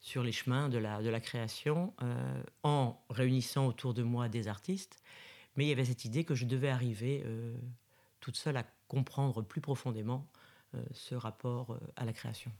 sur 0.00 0.22
les 0.22 0.32
chemins 0.32 0.68
de 0.68 0.78
la, 0.78 1.02
de 1.02 1.08
la 1.08 1.20
création 1.20 1.92
en 2.62 3.00
réunissant 3.10 3.66
autour 3.66 3.94
de 3.94 4.02
moi 4.04 4.28
des 4.28 4.46
artistes. 4.46 5.02
Mais 5.56 5.64
il 5.64 5.68
y 5.68 5.72
avait 5.72 5.84
cette 5.84 6.04
idée 6.04 6.24
que 6.24 6.36
je 6.36 6.44
devais 6.44 6.68
arriver 6.68 7.24
toute 8.20 8.36
seule 8.36 8.56
à 8.56 8.64
comprendre 8.86 9.42
plus 9.42 9.60
profondément 9.60 10.24
ce 10.92 11.16
rapport 11.16 11.80
à 11.96 12.04
la 12.04 12.12
création. 12.12 12.52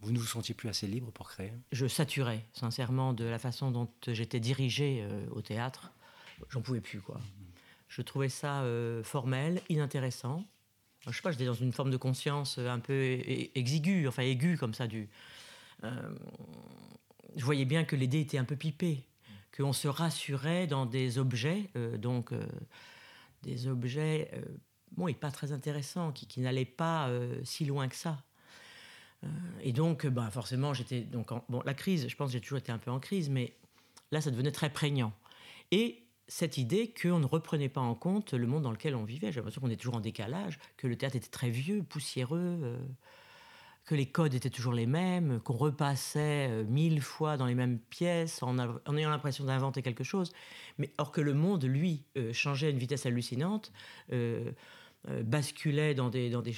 Vous 0.00 0.10
ne 0.10 0.18
vous 0.18 0.26
sentiez 0.26 0.52
plus 0.52 0.68
assez 0.68 0.88
libre 0.88 1.12
pour 1.12 1.28
créer? 1.28 1.52
Je 1.70 1.86
saturais, 1.86 2.44
sincèrement, 2.54 3.12
de 3.12 3.24
la 3.24 3.38
façon 3.38 3.70
dont 3.70 3.88
j'étais 4.08 4.40
dirigée 4.40 5.06
au 5.30 5.42
théâtre. 5.42 5.92
J'en 6.48 6.60
pouvais 6.60 6.80
plus, 6.80 7.00
quoi. 7.00 7.20
Je 7.90 8.02
trouvais 8.02 8.28
ça 8.28 8.62
euh, 8.62 9.02
formel, 9.02 9.60
inintéressant. 9.68 10.44
Je 11.06 11.10
sais 11.10 11.22
pas, 11.22 11.32
j'étais 11.32 11.44
dans 11.44 11.54
une 11.54 11.72
forme 11.72 11.90
de 11.90 11.96
conscience 11.96 12.58
euh, 12.58 12.68
un 12.68 12.78
peu 12.78 13.18
exiguë, 13.56 14.06
enfin 14.06 14.22
aiguë 14.22 14.56
comme 14.56 14.74
ça. 14.74 14.86
Du, 14.86 15.08
euh, 15.82 16.14
je 17.34 17.44
voyais 17.44 17.64
bien 17.64 17.84
que 17.84 17.96
les 17.96 18.06
dés 18.06 18.20
étaient 18.20 18.38
un 18.38 18.44
peu 18.44 18.54
pipés, 18.54 19.02
qu'on 19.56 19.72
se 19.72 19.88
rassurait 19.88 20.68
dans 20.68 20.86
des 20.86 21.18
objets, 21.18 21.68
donc 21.98 22.32
des 23.42 23.66
objets, 23.66 24.30
bon, 24.92 25.08
et 25.08 25.14
pas 25.14 25.32
très 25.32 25.50
intéressants, 25.50 26.12
qui, 26.12 26.40
n'allaient 26.40 26.64
pas 26.64 27.10
si 27.42 27.64
loin 27.64 27.88
que 27.88 27.96
ça. 27.96 28.22
et 29.62 29.72
donc, 29.72 30.06
bah, 30.06 30.28
forcément, 30.30 30.74
j'étais 30.74 31.00
donc 31.00 31.30
bon, 31.48 31.62
la 31.64 31.74
crise. 31.74 32.08
Je 32.08 32.16
pense 32.16 32.28
que 32.28 32.32
j'ai 32.34 32.40
toujours 32.40 32.58
été 32.58 32.70
un 32.70 32.78
peu 32.78 32.90
en 32.90 33.00
crise, 33.00 33.28
mais 33.28 33.56
là, 34.12 34.20
ça 34.20 34.30
devenait 34.30 34.52
très 34.52 34.70
prégnant. 34.70 35.12
Et 35.72 36.04
cette 36.30 36.58
idée 36.58 36.94
qu'on 36.94 37.18
ne 37.18 37.26
reprenait 37.26 37.68
pas 37.68 37.80
en 37.80 37.96
compte 37.96 38.34
le 38.34 38.46
monde 38.46 38.62
dans 38.62 38.70
lequel 38.70 38.94
on 38.94 39.02
vivait. 39.02 39.32
J'ai 39.32 39.40
l'impression 39.40 39.60
qu'on 39.60 39.68
est 39.68 39.76
toujours 39.76 39.96
en 39.96 40.00
décalage, 40.00 40.60
que 40.76 40.86
le 40.86 40.96
théâtre 40.96 41.16
était 41.16 41.28
très 41.28 41.50
vieux, 41.50 41.82
poussiéreux, 41.82 42.60
euh, 42.62 42.78
que 43.84 43.96
les 43.96 44.06
codes 44.06 44.32
étaient 44.32 44.48
toujours 44.48 44.72
les 44.72 44.86
mêmes, 44.86 45.40
qu'on 45.40 45.56
repassait 45.56 46.48
euh, 46.48 46.64
mille 46.64 47.00
fois 47.00 47.36
dans 47.36 47.46
les 47.46 47.56
mêmes 47.56 47.80
pièces 47.80 48.44
en, 48.44 48.56
ayant 48.96 49.10
l'impression 49.10 49.44
d'inventer 49.44 49.82
quelque 49.82 50.04
chose. 50.04 50.32
Mais 50.78 50.92
or 50.98 51.10
que 51.10 51.20
le 51.20 51.34
monde, 51.34 51.64
lui, 51.64 52.04
euh, 52.16 52.32
changeait 52.32 52.68
à 52.68 52.70
une 52.70 52.78
vitesse 52.78 53.06
hallucinante, 53.06 53.72
basculait 55.24 55.94
dans 55.94 56.10
des, 56.10 56.30
dans 56.30 56.42
des, 56.42 56.54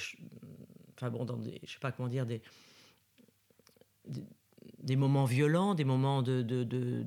enfin 0.95 1.09
bon, 1.09 1.25
dans 1.25 1.37
des, 1.37 1.59
je 1.63 1.73
sais 1.73 1.79
pas 1.79 1.91
comment 1.91 2.09
dire, 2.09 2.27
des, 2.27 2.43
des, 4.83 4.95
moments 4.95 5.25
violents, 5.25 5.73
des 5.73 5.85
moments 5.85 6.21
de, 6.21 6.43
de, 6.43 6.63
de 6.63 7.03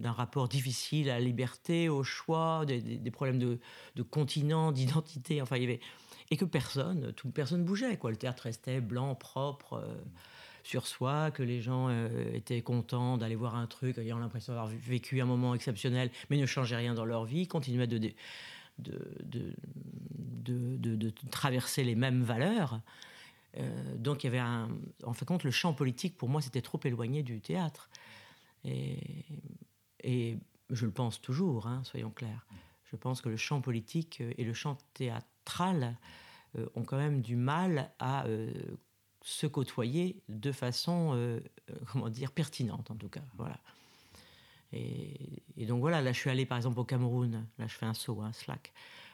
d'un 0.00 0.12
rapport 0.12 0.48
difficile 0.48 1.10
à 1.10 1.18
la 1.18 1.24
liberté, 1.24 1.88
au 1.88 2.02
choix, 2.02 2.64
des, 2.66 3.10
problèmes 3.10 3.38
de, 3.38 4.02
continent, 4.02 4.72
d'identité. 4.72 5.40
Enfin, 5.42 5.56
il 5.56 5.62
y 5.62 5.66
avait 5.66 5.80
et 6.32 6.36
que 6.36 6.44
personne, 6.44 7.12
toute 7.14 7.34
personne 7.34 7.64
bougeait. 7.64 7.96
Quoi. 7.96 8.10
Le 8.10 8.16
théâtre 8.16 8.44
restait 8.44 8.80
blanc, 8.80 9.14
propre. 9.14 9.74
Euh, 9.74 9.94
sur 10.62 10.86
soi, 10.86 11.30
que 11.30 11.42
les 11.42 11.62
gens 11.62 11.88
euh, 11.88 12.34
étaient 12.34 12.60
contents 12.60 13.16
d'aller 13.16 13.34
voir 13.34 13.56
un 13.56 13.66
truc, 13.66 13.96
ayant 13.96 14.18
l'impression 14.18 14.52
d'avoir 14.52 14.70
vécu 14.70 15.20
un 15.22 15.24
moment 15.24 15.54
exceptionnel, 15.54 16.10
mais 16.28 16.36
ne 16.36 16.44
changeaient 16.44 16.76
rien 16.76 16.92
dans 16.92 17.06
leur 17.06 17.24
vie, 17.24 17.48
continuaient 17.48 17.86
de, 17.86 17.96
de, 17.96 18.12
de, 18.78 19.54
de, 20.76 20.96
de 20.96 21.12
traverser 21.30 21.82
les 21.82 21.94
mêmes 21.94 22.22
valeurs. 22.22 22.80
Euh, 23.56 23.96
donc 23.96 24.22
il 24.22 24.26
y 24.26 24.28
avait 24.28 24.38
un... 24.38 24.68
En 25.04 25.12
fin 25.12 25.24
de 25.24 25.28
compte, 25.28 25.44
le 25.44 25.50
champ 25.50 25.72
politique, 25.72 26.16
pour 26.16 26.28
moi, 26.28 26.40
c'était 26.40 26.62
trop 26.62 26.80
éloigné 26.84 27.22
du 27.22 27.40
théâtre. 27.40 27.88
Et, 28.64 28.98
et 30.02 30.38
je 30.70 30.86
le 30.86 30.92
pense 30.92 31.20
toujours, 31.20 31.66
hein, 31.66 31.82
soyons 31.84 32.10
clairs. 32.10 32.46
Je 32.90 32.96
pense 32.96 33.20
que 33.20 33.28
le 33.28 33.36
champ 33.36 33.60
politique 33.60 34.20
euh, 34.20 34.32
et 34.36 34.44
le 34.44 34.52
champ 34.52 34.76
théâtral 34.94 35.96
euh, 36.58 36.66
ont 36.74 36.82
quand 36.82 36.96
même 36.96 37.22
du 37.22 37.36
mal 37.36 37.90
à 37.98 38.26
euh, 38.26 38.52
se 39.22 39.46
côtoyer 39.46 40.22
de 40.28 40.50
façon, 40.50 41.40
comment 41.92 42.08
dire, 42.08 42.32
pertinente 42.32 42.90
en 42.90 42.96
tout 42.96 43.10
cas. 43.10 43.22
Voilà. 43.36 43.60
Et, 44.72 45.66
donc 45.66 45.80
voilà, 45.80 46.00
là 46.00 46.12
je 46.12 46.18
suis 46.18 46.30
allé 46.30 46.46
par 46.46 46.56
exemple 46.56 46.80
au 46.80 46.84
Cameroun, 46.84 47.46
là 47.58 47.66
je 47.66 47.74
fais 47.74 47.84
un 47.84 47.92
saut, 47.92 48.22
hein, 48.22 48.32
slack. 48.32 48.72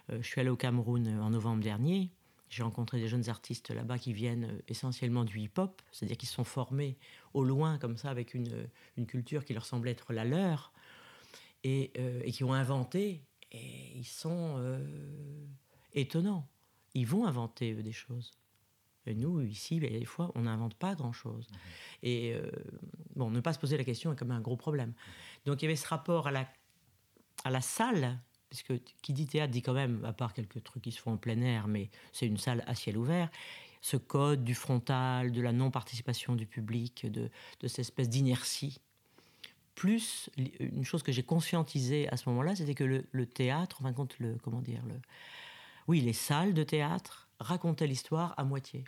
je 0.09 0.23
suis 0.23 0.41
allé 0.41 0.49
au 0.49 0.57
Cameroun 0.57 1.09
en 1.19 1.31
novembre 1.31 1.61
dernier. 1.61 2.13
J'ai 2.49 2.63
rencontré 2.63 3.01
des 3.01 3.09
jeunes 3.09 3.29
artistes 3.29 3.71
là-bas 3.71 3.99
qui 3.99 4.13
viennent 4.13 4.61
essentiellement 4.69 5.25
du 5.25 5.41
hip-hop, 5.41 5.83
c'est-à-dire 5.91 6.17
qu'ils 6.17 6.29
sont 6.29 6.45
formés 6.45 6.97
au 7.37 7.45
loin 7.45 7.79
comme 7.79 7.99
ça 7.99 8.09
avec 8.11 8.33
une, 8.33 8.67
une 8.97 9.07
culture 9.07 9.45
qui 9.45 9.53
leur 9.53 9.67
semblait 9.67 9.91
être 9.91 10.13
la 10.15 10.25
leur 10.25 10.73
euh, 11.67 12.21
et, 12.25 12.33
qui 12.33 12.45
ont 12.45 12.55
inventé, 12.55 13.23
et 13.53 13.93
ils 13.95 14.07
sont 14.07 14.55
euh, 14.59 14.79
étonnants. 15.93 16.49
Ils 16.95 17.07
vont 17.07 17.27
inventer 17.27 17.75
des 17.75 17.93
choses. 17.93 18.31
Et 19.05 19.15
nous, 19.15 19.41
ici, 19.43 19.81
ben, 19.81 19.93
des 19.93 20.05
fois, 20.07 20.33
on 20.35 20.43
n'invente 20.43 20.75
pas 20.75 20.95
grand-chose. 20.95 21.47
Mhm. 21.51 21.59
Et 22.05 22.33
euh, 22.35 22.51
bon, 23.15 23.31
ne 23.31 23.41
pas 23.41 23.53
se 23.53 23.59
poser 23.59 23.77
la 23.77 23.85
question 23.85 24.13
est 24.13 24.17
comme 24.17 24.31
un 24.31 24.41
gros 24.41 24.57
problème. 24.57 24.95
Donc 25.45 25.61
il 25.61 25.67
y 25.67 25.69
avait 25.69 25.77
ce 25.77 25.87
rapport 25.87 26.29
à 26.29 26.31
la, 26.31 26.49
à 27.45 27.51
la 27.51 27.61
salle, 27.61 28.19
puisque 28.49 28.73
qui 29.03 29.13
dit 29.13 29.27
théâtre 29.27 29.53
dit 29.53 29.63
quand 29.63 29.75
même, 29.75 30.05
à 30.05 30.13
part 30.13 30.33
quelques 30.33 30.63
trucs 30.65 30.85
qui 30.85 30.93
se 30.93 31.01
font 31.01 31.13
en 31.13 31.19
plein 31.19 31.41
air, 31.43 31.69
mais 31.69 31.91
c'est 32.13 32.27
une 32.27 32.39
salle 32.39 32.65
à 32.67 32.75
ciel 32.75 32.97
ouvert, 32.97 33.29
ce 33.87 33.97
code 33.97 34.43
du 34.43 34.57
frontal, 34.57 35.31
de 35.31 35.41
la 35.41 35.53
non-participation 35.53 36.35
du 36.35 36.45
public, 36.45 37.07
de, 37.09 37.31
cette 37.63 37.79
espèce 37.79 38.09
d'inertie 38.09 38.81
plus 39.77 40.29
une 40.59 40.85
chose 40.85 41.05
que 41.05 41.13
j'ai 41.13 41.23
conscientisée 41.23 42.09
à 42.09 42.17
ce 42.17 42.29
moment-là, 42.31 42.57
c'était 42.57 42.75
que 42.75 42.83
le, 42.83 43.27
théâtre, 43.27 43.77
en 43.81 43.85
fin 43.85 43.91
de 43.93 43.97
compte, 43.97 44.19
le, 44.19 44.37
comment 44.43 44.61
dire, 44.61 44.83
le, 44.89 44.95
oui, 45.87 46.01
les 46.01 46.15
salles 46.15 46.53
de 46.53 46.65
théâtre 46.65 47.29
racontaient 47.39 47.87
l'histoire 47.87 48.35
à 48.39 48.43
moitié. 48.43 48.85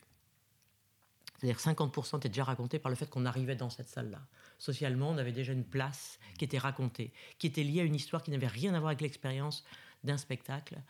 C'est-à-dire 1.38 1.61
50% 1.61 2.17
était 2.17 2.31
déjà 2.31 2.43
raconté 2.43 2.81
par 2.81 2.90
le 2.90 2.97
fait 2.97 3.09
qu'on 3.09 3.26
arrivait 3.26 3.55
dans 3.55 3.71
cette 3.71 3.88
salle-là. 3.88 4.23
Socialement, 4.59 5.11
on 5.11 5.19
avait 5.19 5.31
déjà 5.31 5.52
une 5.52 5.64
place 5.64 6.19
qui 6.38 6.45
était 6.45 6.59
racontée, 6.59 7.12
qui 7.38 7.47
était 7.47 7.62
liée 7.62 7.83
à 7.83 7.85
une 7.85 7.95
histoire 7.95 8.23
qui 8.23 8.33
n'avait 8.33 8.49
rien 8.49 8.75
à 8.75 8.81
voir 8.81 8.88
avec 8.88 9.02
l'expérience 9.02 9.64
d'un 10.02 10.17
spectacle 10.17 10.81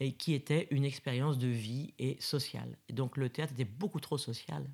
et 0.00 0.12
qui 0.12 0.34
était 0.34 0.68
une 0.70 0.84
expérience 0.84 1.38
de 1.38 1.48
vie 1.48 1.92
et 1.98 2.16
sociale. 2.20 2.76
Donc 2.90 3.16
le 3.16 3.28
théâtre 3.28 3.52
était 3.52 3.64
beaucoup 3.64 4.00
trop 4.00 4.18
social 4.18 4.68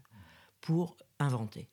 pour 0.61 0.97
inventer. 1.19 1.69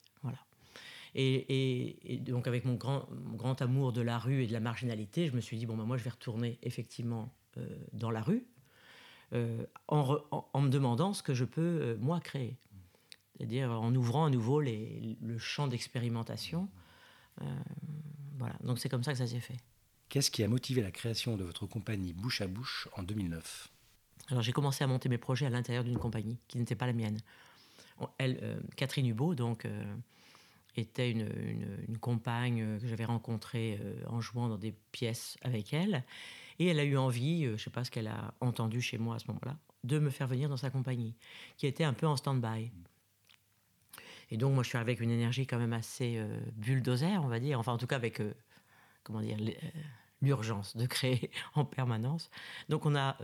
Et, 1.14 2.20
donc, 2.24 2.46
avec 2.46 2.64
mon 2.64 2.74
grand, 2.74 3.60
amour 3.60 3.92
de 3.92 4.00
la 4.00 4.18
rue 4.18 4.44
et 4.44 4.46
de 4.46 4.52
la 4.52 4.60
marginalité, 4.60 5.26
je 5.26 5.34
me 5.34 5.40
suis 5.40 5.58
dit, 5.58 5.66
bon, 5.66 5.76
ben, 5.76 5.84
moi, 5.84 5.96
je 5.96 6.04
vais 6.04 6.10
retourner 6.10 6.58
effectivement 6.62 7.34
euh, 7.58 7.66
dans 7.92 8.10
la 8.10 8.22
rue 8.22 8.46
euh, 9.34 9.64
en, 9.88 10.60
me 10.60 10.68
demandant 10.68 11.12
ce 11.12 11.22
que 11.22 11.34
je 11.34 11.44
peux, 11.44 11.60
euh, 11.60 11.96
moi, 12.00 12.20
créer. 12.20 12.56
C'est-à-dire 13.36 13.70
en 13.70 13.94
ouvrant 13.94 14.26
à 14.26 14.30
nouveau 14.30 14.60
le 14.60 15.38
champ 15.38 15.66
d'expérimentation. 15.66 16.68
voilà, 18.38 18.54
donc 18.62 18.78
c'est 18.78 18.88
comme 18.88 19.02
ça 19.02 19.12
que 19.12 19.18
ça 19.18 19.26
s'est 19.26 19.40
fait. 19.40 19.56
Qu'est-ce 20.12 20.30
qui 20.30 20.44
a 20.44 20.48
motivé 20.48 20.82
la 20.82 20.90
création 20.90 21.38
de 21.38 21.42
votre 21.42 21.66
compagnie 21.66 22.12
Bouche 22.12 22.42
à 22.42 22.46
Bouche 22.46 22.86
en 22.98 23.02
2009 23.02 23.68
Alors 24.28 24.42
j'ai 24.42 24.52
commencé 24.52 24.84
à 24.84 24.86
monter 24.86 25.08
mes 25.08 25.16
projets 25.16 25.46
à 25.46 25.50
l'intérieur 25.50 25.84
d'une 25.84 25.96
compagnie 25.96 26.38
qui 26.48 26.58
n'était 26.58 26.76
pas 26.76 26.84
la 26.84 26.92
mienne. 26.92 27.18
Elle, 28.18 28.60
Catherine 28.76 29.06
Hubot, 29.06 29.34
donc 29.34 29.66
était 30.76 31.10
une, 31.10 31.28
compagne 32.00 32.78
que 32.80 32.86
j'avais 32.86 33.04
rencontrée 33.04 33.78
euh, 33.80 33.94
en 34.08 34.20
jouant 34.20 34.48
dans 34.48 34.58
des 34.58 34.72
pièces 34.92 35.36
avec 35.42 35.72
elle. 35.72 36.04
Et 36.58 36.66
elle 36.66 36.80
a 36.80 36.84
eu 36.84 36.96
envie, 36.96 37.44
euh, 37.44 37.48
je 37.48 37.52
ne 37.52 37.58
sais 37.58 37.70
pas 37.70 37.84
ce 37.84 37.90
qu'elle 37.90 38.08
a 38.08 38.34
entendu 38.40 38.80
chez 38.80 38.98
moi 38.98 39.16
à 39.16 39.18
ce 39.18 39.26
moment-là, 39.28 39.56
de 39.84 39.98
me 39.98 40.10
faire 40.10 40.26
venir 40.26 40.48
dans 40.48 40.56
sa 40.56 40.70
compagnie, 40.70 41.14
qui 41.56 41.66
était 41.66 41.84
un 41.84 41.92
peu 41.92 42.06
en 42.06 42.16
stand-by. 42.16 42.70
Et 44.30 44.36
donc, 44.36 44.54
moi, 44.54 44.62
je 44.62 44.70
suis 44.70 44.78
avec 44.78 45.00
une 45.00 45.10
énergie 45.10 45.46
quand 45.46 45.58
même 45.58 45.74
assez 45.74 46.16
euh, 46.16 46.40
bulldozer, 46.54 47.22
on 47.22 47.28
va 47.28 47.38
dire. 47.38 47.58
Enfin, 47.60 47.72
en 47.72 47.78
tout 47.78 47.86
cas, 47.86 47.96
avec, 47.96 48.22
comment 49.02 49.20
dire, 49.20 49.36
l'urgence 50.22 50.76
de 50.76 50.86
créer 50.86 51.30
en 51.54 51.64
permanence. 51.64 52.30
Donc, 52.68 52.86
on 52.86 52.94
a 52.96 53.16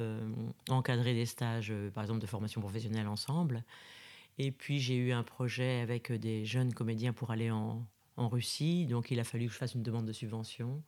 encadré 0.69 1.15
des 1.15 1.27
stages, 1.27 1.73
par 1.95 2.05
exemple, 2.05 2.21
de 2.21 2.27
formation 2.27 2.61
professionnelle 2.61 3.09
ensemble. 3.09 3.65
Et 4.39 4.53
puis 4.53 4.79
j'ai 4.79 4.97
eu 4.97 5.13
un 5.13 5.25
projet 5.25 5.81
avec 5.81 6.13
des 6.13 6.45
jeunes 6.45 6.73
comédiens 6.73 7.13
pour 7.13 7.31
aller 7.31 7.51
en, 7.51 7.85
Russie. 8.17 8.87
Donc 8.87 9.13
il 9.13 9.21
a 9.21 9.25
fallu 9.25 9.47
que 9.47 9.53
je 9.53 9.59
fasse 9.59 9.75
une 9.75 9.85
demande 9.85 10.05
de 10.05 10.13
subvention. 10.13 10.83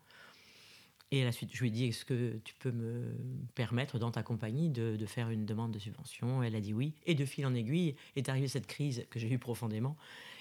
Et 1.13 1.23
à 1.23 1.25
la 1.25 1.33
suite, 1.33 1.51
je 1.53 1.61
lui 1.61 1.69
ai 1.69 1.71
dit 1.71 1.87
Est-ce 1.87 2.05
que 2.05 2.39
tu 2.45 2.55
peux 2.55 2.71
me 2.71 3.17
permettre 3.55 3.99
dans 3.99 4.11
ta 4.11 4.23
compagnie 4.23 4.71
de, 4.71 5.05
faire 5.07 5.31
une 5.31 5.45
demande 5.45 5.73
de 5.73 5.79
subvention? 5.79 6.43
Elle 6.43 6.55
a 6.55 6.61
dit 6.61 6.73
oui. 6.73 6.95
Et 7.07 7.15
de 7.15 7.25
fil 7.25 7.47
en 7.47 7.55
aiguille 7.55 7.97
est 8.15 8.29
arrivée 8.29 8.49
cette 8.49 8.67
crise 8.67 9.05
que 9.11 9.19
j'ai 9.19 9.31
eue 9.31 9.39
profondément, 9.39 9.97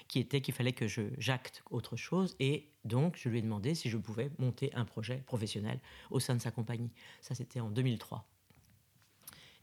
qui 0.06 0.20
était 0.20 0.40
qu'il 0.40 0.54
fallait 0.54 0.72
que 0.72 0.86
je 0.86 1.02
j'acte 1.18 1.64
autre 1.70 1.96
chose. 1.96 2.36
Et 2.38 2.68
donc, 2.84 3.16
je 3.16 3.28
lui 3.28 3.38
ai 3.38 3.42
demandé 3.42 3.74
si 3.74 3.90
je 3.90 3.96
pouvais 3.96 4.30
monter 4.38 4.72
un 4.74 4.84
projet 4.84 5.22
professionnel 5.26 5.80
au 6.10 6.20
sein 6.20 6.36
de 6.36 6.40
sa 6.40 6.52
compagnie. 6.52 6.90
Ça, 7.20 7.34
c'était 7.34 7.60
en 7.60 7.70
2003. 7.70 8.24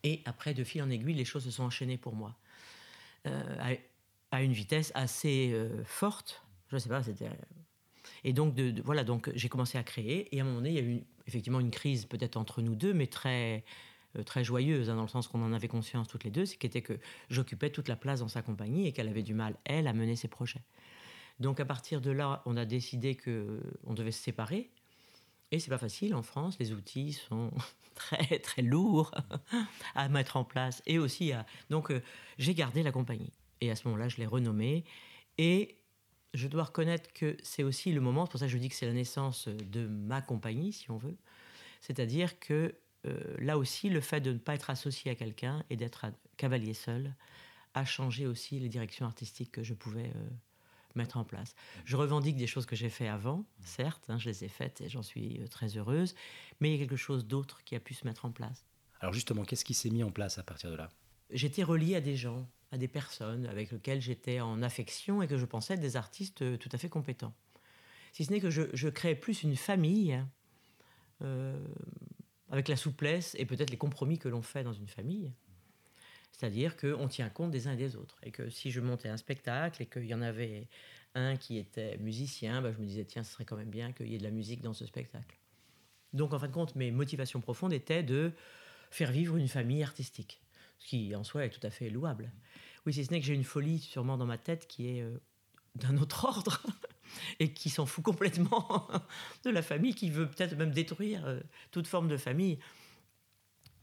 Et 0.04 0.22
après, 0.26 0.54
de 0.54 0.64
fil 0.64 0.82
en 0.84 0.90
aiguille, 0.90 1.16
les 1.16 1.26
choses 1.26 1.46
se 1.46 1.52
sont 1.52 1.64
enchaînées 1.64 1.98
pour 1.98 2.16
moi. 2.16 2.36
Euh, 3.26 3.76
à, 4.32 4.44
une 4.44 4.52
vitesse 4.52 4.92
assez 4.94 5.52
euh, 5.54 5.84
forte. 5.86 6.44
Je 6.70 6.76
ne 6.76 6.80
sais 6.80 6.90
pas, 6.90 7.02
c'était. 7.02 7.30
Et 8.24 8.34
donc, 8.34 8.58
voilà, 8.84 9.04
donc 9.04 9.32
j'ai 9.36 9.50
commencé 9.50 9.78
à 9.78 9.84
créer. 9.84 10.36
Et 10.36 10.40
à 10.40 10.44
un 10.44 10.46
moment 10.46 10.58
donné, 10.58 10.70
il 10.70 10.76
y 10.76 10.80
a 10.80 10.84
eu 10.84 11.04
effectivement 11.28 11.60
une 11.60 11.72
crise, 11.72 12.06
peut-être 12.06 12.38
entre 12.38 12.62
nous 12.62 12.76
deux, 12.76 12.94
mais 12.94 13.08
très, 13.08 13.64
euh, 14.18 14.24
très 14.24 14.44
joyeuse, 14.44 14.90
hein, 14.90 14.96
dans 14.96 15.02
le 15.04 15.08
sens 15.08 15.28
qu'on 15.28 15.44
en 15.44 15.54
avait 15.54 15.68
conscience 15.68 16.08
toutes 16.08 16.24
les 16.24 16.32
deux, 16.32 16.46
c'est 16.46 16.58
qu'était 16.58 16.82
que 16.82 17.00
j'occupais 17.30 17.70
toute 17.70 17.88
la 17.88 17.96
place 17.96 18.22
dans 18.22 18.28
sa 18.28 18.42
compagnie 18.42 18.88
et 18.88 18.92
qu'elle 18.92 19.10
avait 19.10 19.24
du 19.24 19.34
mal, 19.34 19.56
elle, 19.66 19.88
à 19.88 19.94
mener 19.94 20.16
ses 20.16 20.28
projets. 20.28 20.62
Donc, 21.40 21.60
à 21.60 21.66
partir 21.66 22.02
de 22.02 22.12
là, 22.12 22.42
on 22.46 22.58
a 22.58 22.66
décidé 22.66 23.16
qu'on 23.16 23.94
devait 23.94 24.12
se 24.12 24.24
séparer. 24.24 24.70
Et 25.52 25.60
c'est 25.60 25.70
pas 25.70 25.78
facile 25.78 26.14
en 26.14 26.24
France, 26.24 26.58
les 26.60 26.74
outils 26.74 27.14
sont 27.14 27.52
très 27.96 28.40
très 28.40 28.62
lourds 28.62 29.12
à 29.96 30.10
mettre 30.10 30.38
en 30.38 30.44
place 30.44 30.82
et 30.86 31.00
aussi 31.00 31.32
à... 31.32 31.46
Donc 31.70 31.92
euh, 31.92 32.02
j'ai 32.38 32.54
gardé 32.54 32.84
la 32.84 32.92
compagnie 32.92 33.32
et 33.62 33.72
à 33.72 33.76
ce 33.76 33.88
moment-là 33.88 34.10
je 34.10 34.18
l'ai 34.18 34.26
renommée 34.26 34.84
et 35.38 35.78
je 36.34 36.48
dois 36.48 36.64
reconnaître 36.64 37.12
que 37.14 37.38
c'est 37.44 37.64
aussi 37.64 37.92
le 37.92 38.02
moment, 38.02 38.26
c'est 38.26 38.32
pour 38.32 38.40
ça 38.40 38.46
que 38.48 38.52
je 38.52 38.58
dis 38.58 38.70
que 38.70 38.76
c'est 38.76 38.86
la 38.86 38.94
naissance 38.94 39.48
de 39.48 39.88
ma 39.88 40.22
compagnie 40.22 40.74
si 40.74 40.92
on 40.92 40.98
veut, 40.98 41.18
c'est-à-dire 41.82 42.40
que 42.40 42.76
euh, 43.06 43.36
là 43.40 43.58
aussi 43.58 43.90
le 43.90 44.02
fait 44.02 44.22
de 44.22 44.34
ne 44.34 44.38
pas 44.38 44.56
être 44.56 44.70
associé 44.70 45.12
à 45.12 45.16
quelqu'un 45.16 45.64
et 45.70 45.76
d'être 45.76 46.06
cavalier 46.36 46.74
seul 46.74 47.14
a 47.74 47.86
changé 47.86 48.26
aussi 48.26 48.60
les 48.60 48.70
directions 48.70 49.06
artistiques 49.06 49.52
que 49.52 49.64
je 49.64 49.74
pouvais 49.74 50.12
euh, 50.16 50.30
mettre 50.96 51.18
en 51.18 51.24
place. 51.24 51.56
Je 51.86 51.96
revendique 51.96 52.36
des 52.36 52.48
choses 52.48 52.66
que 52.66 52.76
j'ai 52.76 52.90
fait 52.90 53.08
avant, 53.08 53.46
certes, 53.62 54.04
hein, 54.10 54.18
je 54.18 54.30
les 54.30 54.44
ai 54.44 54.48
faites 54.48 54.82
et 54.82 54.90
j'en 54.90 55.04
suis 55.04 55.40
euh, 55.40 55.48
très 55.48 55.78
heureuse, 55.78 56.16
mais 56.60 56.70
il 56.70 56.72
y 56.74 56.76
a 56.76 56.80
quelque 56.80 56.96
chose 56.98 57.26
d'autre 57.26 57.64
qui 57.64 57.76
a 57.76 57.80
pu 57.80 57.94
se 57.94 58.06
mettre 58.06 58.26
en 58.26 58.32
place. 58.32 58.66
Alors 59.00 59.14
justement, 59.14 59.44
qu'est-ce 59.44 59.64
qui 59.64 59.76
s'est 59.76 59.92
mis 59.92 60.04
en 60.04 60.12
place 60.12 60.38
à 60.40 60.44
partir 60.44 60.72
de 60.72 60.76
là? 60.76 60.90
J'étais 61.30 61.64
reliée 61.64 61.96
à 61.96 62.02
des 62.02 62.16
gens, 62.16 62.50
à 62.72 62.78
des 62.78 62.88
personnes 62.88 63.46
avec 63.46 63.72
lesquelles 63.72 64.02
j'étais 64.02 64.40
en 64.40 64.62
affection 64.62 65.22
et 65.22 65.28
que 65.28 65.38
je 65.38 65.46
pensais 65.46 65.76
être 65.76 65.80
des 65.80 65.96
artistes 65.96 66.42
euh, 66.42 66.58
tout 66.58 66.70
à 66.72 66.78
fait 66.78 66.90
compétents. 66.90 67.34
Si 68.14 68.26
ce 68.26 68.32
n'est 68.32 68.40
que 68.40 68.50
je, 68.50 68.64
je 68.74 68.90
créais 68.90 69.16
plus 69.16 69.44
une 69.44 69.56
famille 69.56 70.22
euh, 71.22 71.68
avec 72.50 72.68
la 72.68 72.78
souplesse 72.78 73.36
et 73.38 73.46
peut-être 73.46 73.70
les 73.70 73.78
compromis 73.78 74.20
que 74.20 74.30
l'on 74.30 74.42
fait 74.42 74.64
dans 74.64 74.74
une 74.74 74.88
famille. 74.88 75.32
C'est-à-dire 76.32 76.78
qu'on 76.78 77.08
tient 77.08 77.30
compte 77.30 77.52
des 77.52 77.68
uns 77.68 77.74
et 77.74 77.78
des 77.78 77.96
autres. 77.96 78.18
Et 78.24 78.32
que 78.32 78.50
si 78.50 78.72
je 78.72 78.80
montais 78.80 79.10
un 79.10 79.18
spectacle 79.18 79.82
et 79.82 79.86
qu'il 79.86 80.06
y 80.06 80.14
en 80.14 80.22
avait 80.22 80.68
un 81.16 81.36
qui 81.36 81.58
était 81.58 81.98
musicien, 81.98 82.62
bah, 82.62 82.72
je 82.72 82.78
me 82.78 82.86
disais, 82.86 83.06
tiens, 83.06 83.24
ce 83.24 83.34
serait 83.34 83.46
quand 83.46 83.58
même 83.58 83.70
bien 83.70 83.92
qu'il 83.92 84.08
y 84.08 84.16
ait 84.16 84.20
de 84.20 84.24
la 84.24 84.32
musique 84.32 84.62
dans 84.62 84.74
ce 84.74 84.86
spectacle. 84.86 85.38
Donc, 86.14 86.34
en 86.34 86.40
fin 86.40 86.48
de 86.48 86.54
compte, 86.54 86.76
mes 86.76 86.92
motivations 86.92 87.42
profondes 87.42 87.74
étaient 87.74 88.04
de 88.04 88.32
faire 88.92 89.12
vivre 89.12 89.36
une 89.36 89.48
famille 89.48 89.84
artistique, 89.84 90.42
ce 90.80 90.88
qui 90.88 91.16
en 91.16 91.24
soi 91.24 91.46
est 91.46 91.50
tout 91.50 91.66
à 91.66 91.70
fait 91.70 91.90
louable. 91.90 92.32
Oui, 92.86 92.94
si 92.94 93.04
ce 93.04 93.12
n'est 93.12 93.20
que 93.20 93.26
j'ai 93.26 93.34
une 93.34 93.44
folie 93.44 93.80
sûrement 93.80 94.18
dans 94.18 94.26
ma 94.26 94.38
tête 94.38 94.68
qui 94.68 94.88
est 94.88 95.02
euh, 95.02 95.18
d'un 95.76 95.98
autre 95.98 96.26
ordre 96.26 96.62
et 97.40 97.54
qui 97.54 97.70
s'en 97.70 97.86
fout 97.86 98.04
complètement 98.04 98.88
de 99.44 99.50
la 99.50 99.62
famille, 99.62 99.94
qui 99.94 100.10
veut 100.10 100.30
peut-être 100.30 100.56
même 100.56 100.72
détruire 100.72 101.26
euh, 101.26 101.42
toute 101.72 101.88
forme 101.88 102.08
de 102.08 102.18
famille. 102.18 102.60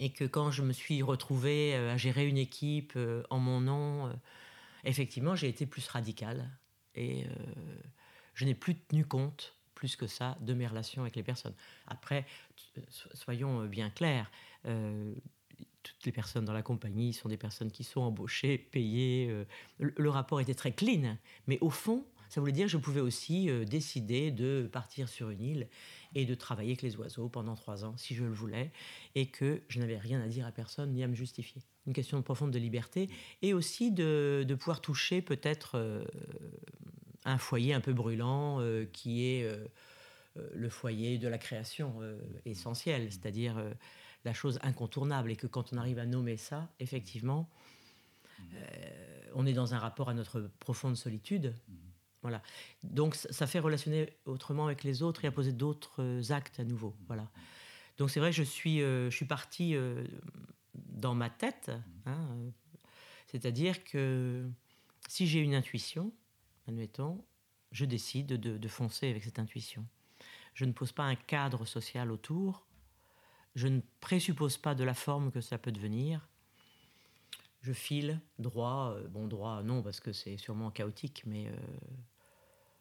Et 0.00 0.10
que 0.10 0.24
quand 0.24 0.50
je 0.50 0.62
me 0.62 0.72
suis 0.72 1.02
retrouvée 1.02 1.74
euh, 1.74 1.92
à 1.92 1.96
gérer 1.96 2.26
une 2.26 2.38
équipe 2.38 2.98
en 3.30 3.38
mon 3.38 3.60
nom, 3.60 4.12
effectivement, 4.84 5.36
j'ai 5.36 5.48
été 5.48 5.66
plus 5.66 5.86
radicale. 5.86 6.50
Et 6.96 7.26
je 8.34 8.44
n'ai 8.44 8.54
plus 8.54 8.76
tenu 8.76 9.04
compte, 9.04 9.56
plus 9.74 9.96
que 9.96 10.06
ça, 10.06 10.38
de 10.40 10.54
mes 10.54 10.66
relations 10.66 11.02
avec 11.02 11.16
les 11.16 11.24
personnes. 11.24 11.54
Après, 11.88 12.24
soyons 13.12 13.64
bien 13.66 13.90
clairs, 13.90 14.30
toutes 15.84 16.04
les 16.06 16.12
personnes 16.12 16.44
dans 16.44 16.52
la 16.52 16.62
compagnie 16.62 17.12
sont 17.12 17.28
des 17.28 17.36
personnes 17.36 17.70
qui 17.70 17.84
sont 17.84 18.00
embauchées, 18.00 18.58
payées. 18.58 19.44
le 19.78 20.10
rapport 20.10 20.40
était 20.40 20.54
très 20.54 20.72
clean, 20.72 21.16
mais 21.46 21.58
au 21.60 21.70
fond, 21.70 22.04
ça 22.34 22.40
voulait 22.40 22.52
dire 22.52 22.66
que 22.66 22.72
je 22.72 22.78
pouvais 22.78 23.00
aussi 23.00 23.48
euh, 23.48 23.64
décider 23.64 24.32
de 24.32 24.68
partir 24.72 25.08
sur 25.08 25.30
une 25.30 25.40
île 25.40 25.68
et 26.16 26.24
de 26.24 26.34
travailler 26.34 26.70
avec 26.70 26.82
les 26.82 26.96
oiseaux 26.96 27.28
pendant 27.28 27.54
trois 27.54 27.84
ans, 27.84 27.96
si 27.96 28.16
je 28.16 28.24
le 28.24 28.32
voulais, 28.32 28.72
et 29.14 29.26
que 29.26 29.62
je 29.68 29.78
n'avais 29.78 29.98
rien 29.98 30.20
à 30.20 30.26
dire 30.26 30.44
à 30.44 30.50
personne 30.50 30.92
ni 30.92 31.04
à 31.04 31.06
me 31.06 31.14
justifier. 31.14 31.62
Une 31.86 31.92
question 31.92 32.20
profonde 32.22 32.50
de 32.50 32.58
liberté 32.58 33.08
et 33.42 33.54
aussi 33.54 33.92
de, 33.92 34.44
pouvoir 34.58 34.80
toucher 34.80 35.22
peut-être 35.22 35.76
euh, 35.76 36.04
un 37.24 37.38
foyer 37.38 37.72
un 37.72 37.80
peu 37.80 37.92
brûlant 37.92 38.58
euh, 38.58 38.84
qui 38.92 39.26
est 39.26 39.48
le 40.54 40.68
foyer 40.68 41.18
de 41.18 41.28
la 41.28 41.38
création 41.38 42.00
essentielle, 42.44 43.12
c'est-à-dire 43.12 43.54
la 44.24 44.32
chose 44.32 44.58
incontournable, 44.62 45.30
et 45.30 45.36
que 45.36 45.46
quand 45.46 45.72
on 45.72 45.76
arrive 45.76 45.98
à 45.98 46.06
nommer 46.06 46.36
ça, 46.36 46.68
effectivement, 46.80 47.48
on 49.34 49.46
est 49.46 49.52
dans 49.52 49.74
un 49.74 49.78
rapport 49.78 50.08
à 50.08 50.14
notre 50.14 50.50
profonde 50.60 50.96
solitude 50.96 51.54
voilà. 52.24 52.42
Donc 52.82 53.16
ça 53.16 53.46
fait 53.46 53.58
relationner 53.58 54.08
autrement 54.24 54.64
avec 54.64 54.82
les 54.82 55.02
autres 55.02 55.26
et 55.26 55.28
à 55.28 55.30
poser 55.30 55.52
d'autres 55.52 56.02
euh, 56.02 56.22
actes 56.30 56.58
à 56.58 56.64
nouveau. 56.64 56.96
Voilà. 57.06 57.28
Donc 57.98 58.10
c'est 58.10 58.18
vrai, 58.18 58.32
je 58.32 58.42
suis, 58.42 58.80
euh, 58.80 59.10
je 59.10 59.16
suis 59.16 59.26
parti 59.26 59.76
euh, 59.76 60.06
dans 60.74 61.14
ma 61.14 61.28
tête, 61.28 61.70
hein, 62.06 62.26
c'est-à-dire 63.26 63.84
que 63.84 64.48
si 65.06 65.26
j'ai 65.26 65.40
une 65.40 65.54
intuition, 65.54 66.12
admettons, 66.66 67.22
je 67.72 67.84
décide 67.84 68.26
de, 68.26 68.56
de, 68.56 68.68
foncer 68.68 69.10
avec 69.10 69.22
cette 69.22 69.38
intuition. 69.38 69.84
Je 70.54 70.64
ne 70.64 70.72
pose 70.72 70.92
pas 70.92 71.02
un 71.02 71.16
cadre 71.16 71.66
social 71.66 72.10
autour, 72.10 72.64
je 73.54 73.68
ne 73.68 73.80
présuppose 74.00 74.56
pas 74.56 74.74
de 74.74 74.84
la 74.84 74.94
forme 74.94 75.30
que 75.30 75.40
ça 75.40 75.58
peut 75.58 75.72
devenir. 75.72 76.28
Je 77.62 77.72
file 77.72 78.20
droit, 78.38 78.96
bon 79.10 79.26
droit 79.26 79.62
non 79.62 79.82
parce 79.82 80.00
que 80.00 80.12
c'est 80.12 80.36
sûrement 80.36 80.70
chaotique, 80.70 81.22
mais 81.24 81.50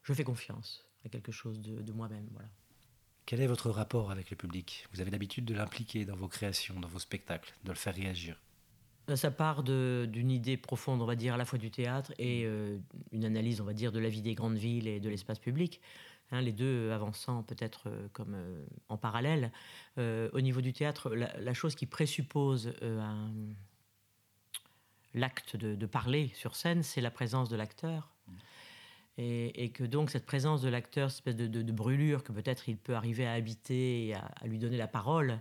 je 0.03 0.13
fais 0.13 0.23
confiance 0.23 0.86
à 1.05 1.09
quelque 1.09 1.31
chose 1.31 1.59
de, 1.62 1.91
moi-même. 1.93 2.27
Voilà. 2.31 2.49
Quel 3.25 3.41
est 3.41 3.47
votre 3.47 3.69
rapport 3.69 4.12
avec 4.12 4.29
le 4.29 4.36
public? 4.36 4.86
Vous 4.93 5.01
avez 5.01 5.12
l'habitude 5.12 5.45
de 5.45 5.53
l'impliquer 5.53 6.05
dans 6.05 6.15
vos 6.15 6.27
créations, 6.27 6.79
dans 6.79 6.88
vos 6.88 6.99
spectacles, 6.99 7.53
de 7.63 7.71
le 7.71 7.77
faire 7.77 7.95
réagir? 7.95 8.38
Euh, 9.09 9.15
ça 9.15 9.31
part 9.31 9.63
d'une 9.63 10.31
idée 10.31 10.57
profonde, 10.57 11.01
on 11.01 11.05
va 11.05 11.15
dire, 11.15 11.33
à 11.33 11.38
la 11.38 11.45
fois 11.45 11.59
du 11.59 11.71
théâtre 11.71 12.13
et 12.17 12.43
euh, 12.45 12.77
une 13.12 13.25
analyse, 13.25 13.62
on 13.62 13.65
va 13.65 13.73
dire, 13.73 13.91
de 13.91 13.99
la 13.99 14.09
vie 14.09 14.21
des 14.21 14.36
grandes 14.36 14.57
villes 14.57 14.88
et 14.88 14.99
de 14.99 15.09
l'espace 15.09 15.39
public. 15.39 15.81
Hein, 16.33 16.41
les 16.41 16.51
deux 16.51 16.91
avançant 16.91 17.43
peut-être 17.43 17.83
euh, 17.87 18.07
comme 18.11 18.35
en 18.89 18.97
parallèle. 18.97 19.51
au 19.97 20.41
niveau 20.41 20.61
du 20.61 20.73
théâtre, 20.73 21.13
la, 21.15 21.53
chose 21.53 21.75
qui 21.75 21.85
présuppose 21.85 22.73
l'acte 25.13 25.55
de, 25.55 25.75
de, 25.75 25.85
parler 25.85 26.31
sur 26.33 26.55
scène, 26.55 26.81
c'est 26.81 27.01
la 27.01 27.11
présence 27.11 27.49
de 27.49 27.55
l'acteur. 27.55 28.13
Et, 29.17 29.69
que 29.69 29.83
donc 29.83 30.09
cette 30.09 30.25
présence 30.25 30.61
de 30.61 30.69
l'acteur, 30.69 31.11
cette 31.11 31.27
espèce 31.27 31.35
de, 31.35 31.71
brûlure 31.71 32.23
que 32.23 32.31
peut-être 32.31 32.67
il 32.67 32.77
peut 32.77 32.95
arriver 32.95 33.27
à 33.27 33.33
habiter 33.33 34.07
et 34.07 34.15
à, 34.15 34.31
lui 34.45 34.57
donner 34.57 34.77
la 34.77 34.87
parole, 34.87 35.39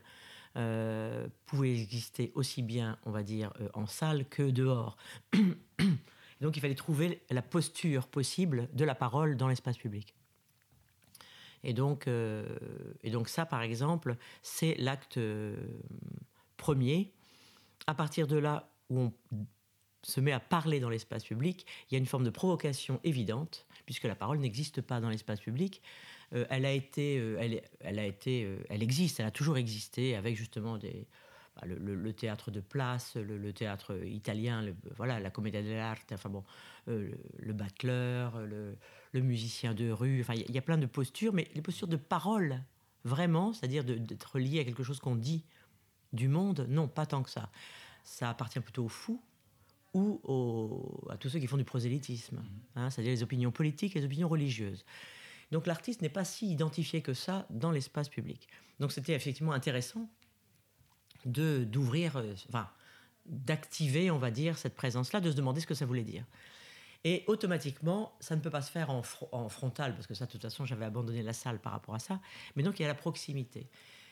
euh, 0.57 1.27
pouvait 1.47 1.73
exister 1.73 2.33
aussi 2.35 2.61
bien, 2.61 2.99
on 3.07 3.11
va 3.11 3.23
dire, 3.23 3.51
euh, 3.63 3.69
en 3.73 3.87
salle 3.87 4.27
que 4.27 4.43
dehors. 4.43 4.99
donc 6.43 6.57
il 6.57 6.61
fallait 6.61 6.75
trouver 6.75 7.23
la 7.31 7.41
posture 7.41 8.09
possible 8.09 8.69
de 8.75 8.85
la 8.85 8.95
parole 8.95 9.39
dans 9.39 9.49
l'espace 9.49 9.79
public. 9.79 10.15
Et 11.65 11.73
donc, 11.73 12.09
euh, 12.09 12.45
et 13.03 13.11
donc 13.11 13.29
ça, 13.29 13.47
par 13.47 13.63
exemple, 13.63 14.17
c'est 14.43 14.75
l'acte 14.79 15.19
premier. 16.57 17.13
À 17.87 17.95
partir 17.95 18.27
de 18.27 18.37
là 18.37 18.69
où 18.91 19.01
on 19.01 19.13
se 20.03 20.21
met 20.21 20.33
à 20.33 20.41
parler 20.41 20.81
dans 20.81 20.91
l'espace 20.91 21.25
public, 21.25 21.67
il 21.89 21.95
y 21.95 21.97
a 21.97 21.99
une 21.99 22.07
forme 22.07 22.25
de 22.25 22.31
provocation 22.31 23.01
évidente, 23.05 23.67
puisque 23.87 24.05
la 24.05 24.15
parole 24.15 24.39
n'existe 24.39 24.81
pas 24.81 25.01
dans 25.01 25.09
l'espace 25.09 25.41
public. 25.41 25.83
Euh, 26.35 26.45
elle 26.51 26.65
a 26.65 26.73
été, 26.73 27.19
euh, 27.19 27.37
elle, 27.41 27.63
elle, 27.81 27.99
a 27.99 28.07
été, 28.07 28.45
euh, 28.45 28.57
elle 28.69 28.83
existe, 28.83 29.21
elle 29.21 29.27
a 29.27 29.31
toujours 29.31 29.59
existé 29.59 30.17
avec 30.17 30.37
justement 30.37 30.79
bah, 30.79 31.67
le, 31.67 32.13
théâtre 32.13 32.51
de 32.51 32.61
place, 32.61 33.17
le, 33.17 33.53
théâtre 33.53 33.95
italien, 34.05 34.65
voilà, 34.97 35.21
la 35.21 35.31
commedia 35.31 35.63
dell'arte, 35.63 36.13
enfin 36.13 36.31
bon, 36.31 36.45
le, 36.87 37.53
battleur, 37.53 38.39
le, 38.41 38.77
musicien 39.21 39.75
de 39.75 39.91
rue. 39.91 40.21
Enfin, 40.21 40.35
il 40.35 40.51
y, 40.51 40.59
a 40.59 40.63
plein 40.63 40.79
de 40.79 40.87
postures, 40.87 41.33
mais 41.33 41.49
les 41.55 41.63
postures 41.63 41.89
de 41.89 41.97
parole, 41.97 42.63
vraiment, 43.05 43.53
c'est-à-dire 43.53 43.85
d'être 43.85 44.39
lié 44.39 44.61
à 44.61 44.65
quelque 44.65 44.83
chose 44.83 44.99
qu'on 44.99 45.17
dit 45.17 45.45
du 46.13 46.29
monde, 46.29 46.67
non, 46.69 46.89
pas 46.89 47.07
tant 47.07 47.23
que 47.23 47.31
ça. 47.31 47.51
Ça 48.05 48.31
appartient 48.31 48.61
plutôt 48.61 48.85
aux 48.85 48.89
fous, 48.89 49.23
ou 49.95 50.21
à 51.11 51.17
tous 51.17 51.29
ceux 51.29 51.39
qui 51.39 51.47
font 51.47 51.57
du 51.57 51.65
prosélytisme, 51.65 52.37
mhm. 52.37 52.45
hein, 52.77 52.91
c'est-à-dire 52.91 53.13
les 53.13 53.23
opinions 53.23 53.51
politiques 53.53 53.95
et 53.97 54.01
les 54.01 54.07
opinions 54.07 54.29
religieuses. 54.29 54.85
Donc 55.51 55.67
l'artiste 55.67 56.01
n'est 56.01 56.09
pas 56.09 56.25
si 56.25 56.51
identifié 56.51 57.03
que 57.03 57.13
ça 57.13 57.47
dans 57.51 57.71
l'espace 57.71 58.09
public. 58.09 58.49
Donc 58.81 58.91
c'était 58.91 59.13
effectivement 59.13 59.53
intéressant 59.53 60.09
de 61.27 61.65
d'ouvrir, 61.65 62.17
euh, 62.17 62.35
enfin 62.49 62.69
d'activer, 63.27 64.11
on 64.11 64.19
va 64.19 64.31
dire, 64.31 64.59
cette 64.59 64.75
présence-là, 64.75 65.21
de 65.21 65.31
se 65.31 65.37
demander 65.37 65.61
ce 65.61 65.67
que 65.67 65.75
ça 65.75 65.87
voulait 65.87 66.03
dire. 66.03 66.25
Et 67.05 67.25
automatiquement, 67.27 68.13
ça 68.21 68.37
ne 68.37 68.41
peut 68.41 68.51
pas 68.51 68.63
se 68.63 68.71
faire 68.71 68.91
en, 68.91 69.03
frontal, 69.49 69.95
parce 69.95 70.07
que 70.07 70.15
ça, 70.15 70.27
de 70.27 70.31
toute 70.31 70.43
façon, 70.43 70.65
j'avais 70.65 70.85
abandonné 70.85 71.23
la 71.23 71.33
salle 71.33 71.59
par 71.59 71.73
rapport 71.73 71.95
à 71.95 71.99
ça. 71.99 72.21
Mais 72.55 72.63
donc, 72.63 72.79
il 72.79 72.83
y 72.83 72.85
a 72.85 72.89
la 72.89 72.95
proximité. 72.95 73.69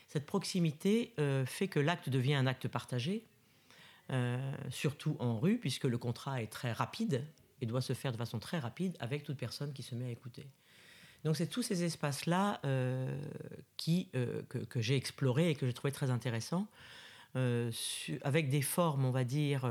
Cette 0.08 0.26
proximité 0.26 1.14
euh, 1.20 1.46
fait 1.46 1.68
que 1.68 1.78
l'acte 1.78 2.08
devient 2.08 2.34
un 2.34 2.46
acte 2.46 2.66
partagé, 2.66 3.24
euh, 4.10 4.38
surtout 4.70 5.16
en 5.20 5.38
rue, 5.38 5.58
puisque 5.58 5.84
le 5.84 5.98
contrat 5.98 6.42
est 6.42 6.48
très 6.48 6.72
rapide 6.72 7.24
et 7.60 7.66
doit 7.66 7.80
se 7.80 7.92
faire 7.92 8.10
de 8.10 8.16
façon 8.16 8.40
très 8.40 8.58
rapide 8.58 8.96
avec 8.98 9.22
toute 9.22 9.36
personne 9.36 9.72
qui 9.72 9.84
se 9.84 9.94
met 9.94 10.06
à 10.06 10.10
écouter. 10.10 10.48
Donc 11.22 11.36
c'est 11.36 11.46
tous 11.46 11.62
ces 11.62 11.84
espaces-là 11.84 12.60
euh, 12.64 13.16
que, 13.76 14.80
j'ai 14.80 14.96
explorés 14.96 15.50
et 15.50 15.54
que 15.54 15.66
j'ai 15.66 15.74
trouvé 15.74 15.92
très 15.92 16.10
intéressants, 16.10 16.66
avec 17.34 18.48
des 18.48 18.62
formes, 18.62 19.04
on 19.04 19.12
va 19.12 19.22
dire, 19.22 19.70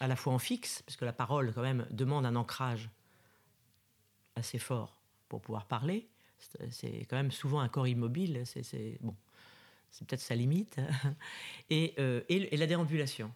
à 0.00 0.06
la 0.06 0.16
fois 0.16 0.32
en 0.32 0.38
fixe, 0.38 0.82
parce 0.82 0.96
que 0.96 1.04
la 1.04 1.12
parole 1.12 1.52
quand 1.52 1.62
même 1.62 1.86
demande 1.90 2.26
un 2.26 2.36
ancrage 2.36 2.88
assez 4.36 4.58
fort 4.58 5.00
pour 5.28 5.40
pouvoir 5.40 5.66
parler. 5.66 6.08
C'est 6.70 7.04
quand 7.10 7.16
même 7.16 7.32
souvent 7.32 7.60
un 7.60 7.68
corps 7.68 7.88
immobile. 7.88 8.42
C'est 8.44 8.98
bon, 9.00 9.14
c'est 9.90 10.06
peut-être 10.06 10.20
sa 10.20 10.34
limite, 10.34 10.76
euh, 11.72 12.20
et, 12.28 12.56
la 12.56 12.66
déambulation. 12.66 13.32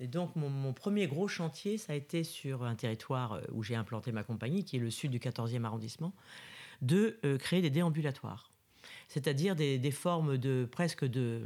Et 0.00 0.06
donc 0.06 0.34
mon, 0.36 0.72
premier 0.72 1.06
gros 1.06 1.28
chantier, 1.28 1.78
ça 1.78 1.92
a 1.92 1.96
été 1.96 2.24
sur 2.24 2.64
un 2.64 2.74
territoire 2.74 3.34
euh, 3.34 3.42
où 3.52 3.62
j'ai 3.62 3.76
implanté 3.76 4.12
ma 4.12 4.24
compagnie, 4.24 4.64
qui 4.64 4.76
est 4.76 4.80
le 4.80 4.90
sud 4.90 5.10
du 5.10 5.18
14e 5.18 5.64
arrondissement, 5.64 6.12
de 6.82 7.18
euh, 7.24 7.38
créer 7.38 7.62
des 7.62 7.70
déambulatoires, 7.70 8.50
c'est-à-dire 9.08 9.54
des, 9.54 9.90
formes 9.90 10.36
de 10.36 10.68
presque 10.70 11.04
de, 11.04 11.42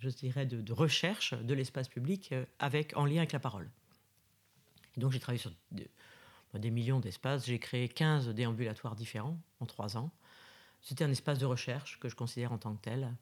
je 0.00 0.08
dirais, 0.08 0.46
de, 0.46 0.72
recherche 0.72 1.34
de 1.34 1.54
l'espace 1.54 1.88
public 1.88 2.34
avec, 2.58 2.96
en 2.96 3.04
lien 3.04 3.18
avec 3.18 3.32
la 3.32 3.38
parole. 3.38 3.70
donc 4.96 5.12
j'ai 5.12 5.20
travaillé 5.20 5.40
sur 5.40 5.52
des 6.58 6.70
millions 6.70 6.98
d'espaces. 6.98 7.46
J'ai 7.46 7.58
créé 7.58 7.88
15 7.88 8.30
déambulatoires 8.30 8.96
différents 8.96 9.38
en 9.60 9.66
trois 9.66 9.96
ans. 9.96 10.10
C'était 10.80 11.04
un 11.04 11.10
espace 11.10 11.38
de 11.38 11.46
recherche 11.46 12.00
que 12.00 12.08
je 12.08 12.16
considère 12.16 12.52
en 12.52 12.58
tant 12.58 12.74
que 12.74 12.80
tel. 12.80 13.14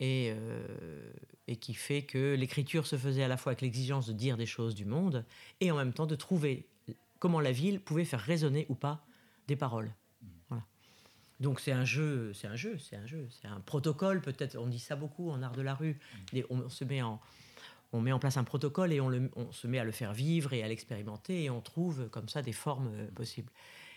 Et, 0.00 0.32
euh, 0.34 1.12
et 1.46 1.56
qui 1.56 1.74
fait 1.74 2.02
que 2.02 2.34
l'écriture 2.34 2.86
se 2.86 2.96
faisait 2.96 3.22
à 3.22 3.28
la 3.28 3.36
fois 3.36 3.50
avec 3.50 3.60
l'exigence 3.60 4.06
de 4.06 4.12
dire 4.12 4.36
des 4.36 4.46
choses 4.46 4.74
du 4.74 4.84
monde 4.84 5.24
et 5.60 5.70
en 5.70 5.76
même 5.76 5.92
temps 5.92 6.06
de 6.06 6.16
trouver 6.16 6.66
comment 7.20 7.40
la 7.40 7.52
ville 7.52 7.80
pouvait 7.80 8.04
faire 8.04 8.20
résonner 8.20 8.66
ou 8.68 8.74
pas 8.74 9.04
des 9.46 9.54
paroles. 9.54 9.92
Donc 11.42 11.58
c'est 11.58 11.72
un 11.72 11.84
jeu, 11.84 12.32
c'est 12.34 12.46
un 12.46 12.54
jeu, 12.54 12.78
c'est 12.78 12.94
un 12.94 13.04
jeu, 13.04 13.26
c'est 13.28 13.48
un 13.48 13.58
protocole 13.58 14.20
peut-être. 14.20 14.56
On 14.56 14.68
dit 14.68 14.78
ça 14.78 14.94
beaucoup 14.94 15.28
en 15.28 15.42
art 15.42 15.52
de 15.52 15.62
la 15.62 15.74
rue. 15.74 15.98
on 16.50 16.68
se 16.68 16.84
met 16.84 17.02
en, 17.02 17.20
on 17.92 18.00
met 18.00 18.12
en 18.12 18.20
place 18.20 18.36
un 18.36 18.44
protocole 18.44 18.92
et 18.92 19.00
on, 19.00 19.10
se 19.50 19.66
met 19.66 19.80
à 19.80 19.84
le 19.84 19.90
faire 19.90 20.12
vivre 20.12 20.52
et 20.52 20.62
à 20.62 20.68
l'expérimenter 20.68 21.44
et 21.44 21.50
on 21.50 21.60
trouve 21.60 22.08
comme 22.10 22.28
ça 22.28 22.42
des 22.42 22.52
formes 22.52 22.92
euh, 22.94 23.10
possibles. 23.10 23.50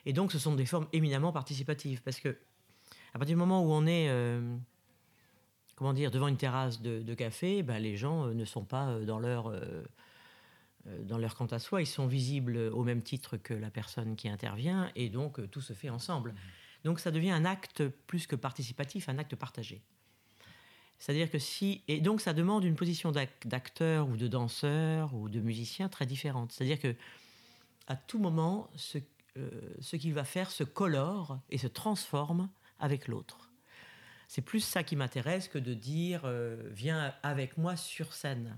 Et 0.08 0.14
donc 0.14 0.32
ce 0.32 0.40
sont 0.40 0.56
des 0.56 0.66
formes 0.66 0.88
éminemment 0.92 1.32
participatives 1.32 2.02
parce 2.02 2.20
que 2.20 2.36
à 3.14 3.20
partir 3.20 3.36
du 3.36 3.40
moment 3.40 3.64
où 3.64 3.72
on 3.72 3.86
est 3.86 4.10
euh, 4.10 4.58
comment 5.76 5.94
dire 5.94 6.10
devant 6.10 6.28
une 6.28 6.38
terrasse 6.38 6.82
de, 6.82 7.14
café, 7.14 7.62
ben, 7.62 7.78
les 7.78 7.96
gens 7.96 8.26
euh, 8.26 8.34
ne 8.34 8.44
sont 8.44 8.66
pas 8.66 9.00
dans 9.02 9.20
leur 9.20 9.54
dans 11.02 11.18
leur 11.18 11.36
quant 11.36 11.48
à 11.48 11.58
soi, 11.58 11.82
ils 11.82 11.88
sont 11.88 12.06
visibles 12.06 12.58
au 12.58 12.84
même 12.84 13.02
titre 13.02 13.38
que 13.38 13.56
la 13.56 13.72
personne 13.72 14.16
qui 14.16 14.30
intervient 14.30 14.92
et 14.96 15.10
donc 15.10 15.50
tout 15.52 15.62
se 15.62 15.74
fait 15.74 15.90
ensemble. 15.90 16.36
Donc 16.86 17.00
ça 17.00 17.12
devient 17.12 17.32
un 17.32 17.44
acte 17.44 17.88
plus 18.08 18.28
que 18.28 18.36
participatif, 18.36 19.10
un 19.10 19.18
acte 19.18 19.36
partagé. 19.36 19.82
C'est-à-dire 21.00 21.30
que 21.30 21.40
si. 21.40 21.84
Et 21.88 22.00
donc, 22.00 22.22
ça 22.22 22.32
demande 22.32 22.64
une 22.64 22.76
position 22.76 23.12
d'acteur 23.12 24.08
ou 24.08 24.16
de 24.16 24.28
danseur 24.28 25.14
ou 25.14 25.28
de 25.28 25.42
musicien 25.42 25.90
très 25.90 26.06
différente. 26.06 26.52
C'est-à-dire 26.54 26.80
que 26.80 26.96
à 27.88 27.96
tout 27.96 28.20
moment, 28.20 28.70
ce, 28.76 29.00
euh, 29.38 29.50
ce 29.82 29.96
qu'il 29.96 30.14
va 30.14 30.24
faire 30.24 30.52
se 30.52 30.64
colore 30.64 31.40
et 31.50 31.58
se 31.58 31.68
transforme 31.68 32.50
avec 32.80 33.08
l'autre. 33.08 33.52
C'est 34.28 34.42
plus 34.42 34.62
ça 34.62 34.84
qui 34.84 34.96
m'intéresse 34.96 35.48
que 35.48 35.60
de 35.60 35.74
dire 35.74 36.22
euh, 36.26 36.70
viens 36.72 37.14
avec 37.24 37.58
moi 37.58 37.76
sur 37.76 38.14
scène, 38.14 38.56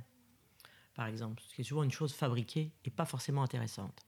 par 0.96 1.08
exemple, 1.08 1.42
ce 1.48 1.56
qui 1.56 1.62
est 1.62 1.66
souvent 1.66 1.84
une 1.84 1.92
chose 1.92 2.13
fabriquée 2.13 2.72
et 2.86 2.90
pas 2.90 3.06
forcément 3.06 3.44
intéressante. 3.44 4.06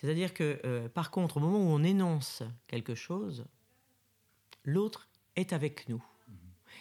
C'est-à-dire 0.00 0.32
que, 0.32 0.60
euh, 0.64 0.88
par 0.88 1.10
contre, 1.10 1.38
au 1.38 1.40
moment 1.40 1.58
où 1.58 1.70
on 1.70 1.82
énonce 1.82 2.44
quelque 2.68 2.94
chose, 2.94 3.44
l'autre 4.62 5.08
est 5.34 5.52
avec 5.52 5.88
nous. 5.88 6.04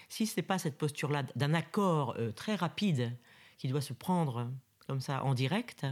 Si 0.07 0.27
ce 0.27 0.39
n'est 0.39 0.45
pas 0.45 0.59
cette 0.59 0.77
posture-là 0.77 1.23
d'un 1.35 1.55
accord 1.55 2.15
euh, 2.19 2.31
très 2.31 2.53
rapide 2.53 3.17
qui 3.57 3.69
doit 3.69 3.81
se 3.81 3.93
prendre 3.93 4.51
comme 4.85 5.01
ça 5.01 5.23
en 5.23 5.33
direct, 5.33 5.87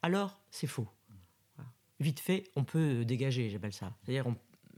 alors 0.00 0.40
c'est 0.50 0.66
faux. 0.66 0.88
Vite 2.00 2.18
fait, 2.18 2.44
on 2.56 2.64
peut 2.64 3.04
dégager, 3.04 3.50
j'appelle 3.50 3.74
ça. 3.74 3.92
C'est-à-dire, 4.02 4.24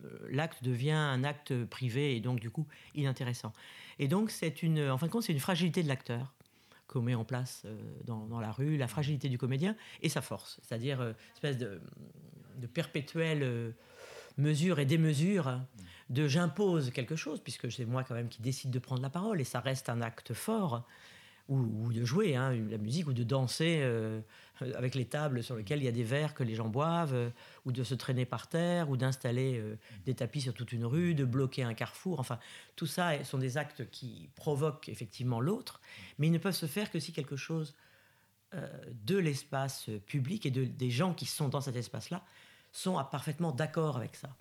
euh, 0.04 0.26
l'acte 0.28 0.64
devient 0.64 0.90
un 0.90 1.22
acte 1.22 1.64
privé 1.66 2.16
et 2.16 2.20
donc 2.20 2.40
du 2.40 2.50
coup 2.50 2.66
inintéressant. 2.96 3.52
Et 4.00 4.08
donc 4.08 4.32
c'est 4.32 4.64
une, 4.64 4.90
en 4.90 4.98
fin 4.98 5.06
de 5.06 5.12
compte, 5.12 5.22
c'est 5.22 5.32
une 5.32 5.38
fragilité 5.38 5.84
de 5.84 5.88
l'acteur 5.88 6.34
qu'on 6.92 7.02
met 7.02 7.14
en 7.14 7.24
place 7.24 7.62
euh, 7.64 7.76
dans, 8.04 8.40
la 8.40 8.52
rue, 8.52 8.76
la 8.76 8.88
fragilité 8.88 9.28
du 9.28 9.38
comédien 9.38 9.76
et 10.02 10.08
sa 10.08 10.20
force, 10.20 10.60
c'est-à-dire 10.62 11.00
une 11.00 11.14
espèce 11.34 11.58
de, 11.58 11.80
de 12.58 12.66
perpétuelle 12.66 13.74
mesure 14.38 14.78
et 14.78 14.86
démesure 14.86 15.60
de 16.10 16.28
j'impose 16.28 16.90
quelque 16.90 17.16
chose, 17.16 17.40
puisque 17.40 17.70
c'est 17.70 17.84
moi 17.84 18.04
quand 18.04 18.14
même 18.14 18.28
qui 18.28 18.42
décide 18.42 18.70
de 18.70 18.78
prendre 18.78 19.02
la 19.02 19.10
parole, 19.10 19.40
et 19.40 19.44
ça 19.44 19.60
reste 19.60 19.88
un 19.88 20.02
acte 20.02 20.34
fort, 20.34 20.86
ou, 21.52 21.92
de 21.92 22.04
jouer 22.04 22.32
la 22.32 22.78
musique, 22.78 23.06
ou 23.08 23.12
de 23.12 23.22
danser 23.22 23.80
euh, 23.80 24.20
avec 24.74 24.94
les 24.94 25.04
tables 25.04 25.42
sur 25.42 25.56
lesquelles 25.56 25.80
il 25.80 25.84
y 25.84 25.88
a 25.88 25.92
des 25.92 26.04
verres 26.04 26.34
que 26.34 26.42
les 26.42 26.54
gens 26.54 26.68
boivent, 26.68 27.14
euh, 27.14 27.30
ou 27.64 27.72
de 27.72 27.84
se 27.84 27.94
traîner 27.94 28.24
par 28.24 28.48
terre, 28.48 28.90
ou 28.90 28.96
d'installer 28.96 29.58
euh, 29.58 29.76
des 30.04 30.14
tapis 30.14 30.40
sur 30.40 30.54
toute 30.54 30.72
une 30.72 30.84
rue, 30.84 31.14
de 31.14 31.24
bloquer 31.24 31.62
un 31.62 31.74
carrefour. 31.74 32.20
Enfin, 32.20 32.38
tout 32.76 32.86
ça 32.86 33.22
sont 33.24 33.38
des 33.38 33.58
actes 33.58 33.90
qui 33.90 34.30
provoquent 34.34 34.88
effectivement 34.88 35.40
l'autre, 35.40 35.80
mais 36.18 36.26
ils 36.28 36.32
ne 36.32 36.38
peuvent 36.38 36.54
se 36.54 36.66
faire 36.66 36.90
que 36.90 36.98
si 36.98 37.12
quelque 37.12 37.36
chose 37.36 37.74
de 39.06 39.16
l'espace 39.16 39.88
public 40.04 40.44
et 40.44 40.50
de, 40.50 40.66
des 40.66 40.90
gens 40.90 41.14
qui 41.14 41.24
sont 41.24 41.48
dans 41.48 41.62
cet 41.62 41.74
espace-là 41.74 42.22
sont 42.70 43.02
parfaitement 43.10 43.50
d'accord 43.50 43.96
avec 43.96 44.14
ça. 44.14 44.36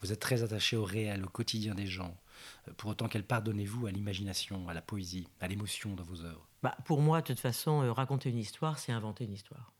Vous 0.00 0.12
êtes 0.12 0.20
très 0.20 0.44
attaché 0.44 0.76
au 0.76 0.84
réel, 0.84 1.24
au 1.24 1.28
quotidien 1.28 1.74
des 1.74 1.88
gens. 1.88 2.16
Euh, 2.68 2.72
pour 2.76 2.90
autant, 2.90 3.08
quelle 3.08 3.24
part 3.24 3.42
donnez-vous 3.42 3.86
à 3.86 3.90
l'imagination, 3.90 4.68
à 4.68 4.74
la 4.74 4.82
poésie, 4.82 5.28
à 5.40 5.48
l'émotion 5.48 5.94
dans 5.94 6.04
vos 6.04 6.22
œuvres 6.22 6.48
bah, 6.62 6.76
Pour 6.84 7.00
moi, 7.00 7.20
de 7.20 7.26
toute 7.26 7.40
façon, 7.40 7.82
euh, 7.82 7.92
raconter 7.92 8.30
une 8.30 8.38
histoire, 8.38 8.78
c'est 8.78 8.92
inventer 8.92 9.24
une 9.24 9.32
histoire. 9.32 9.72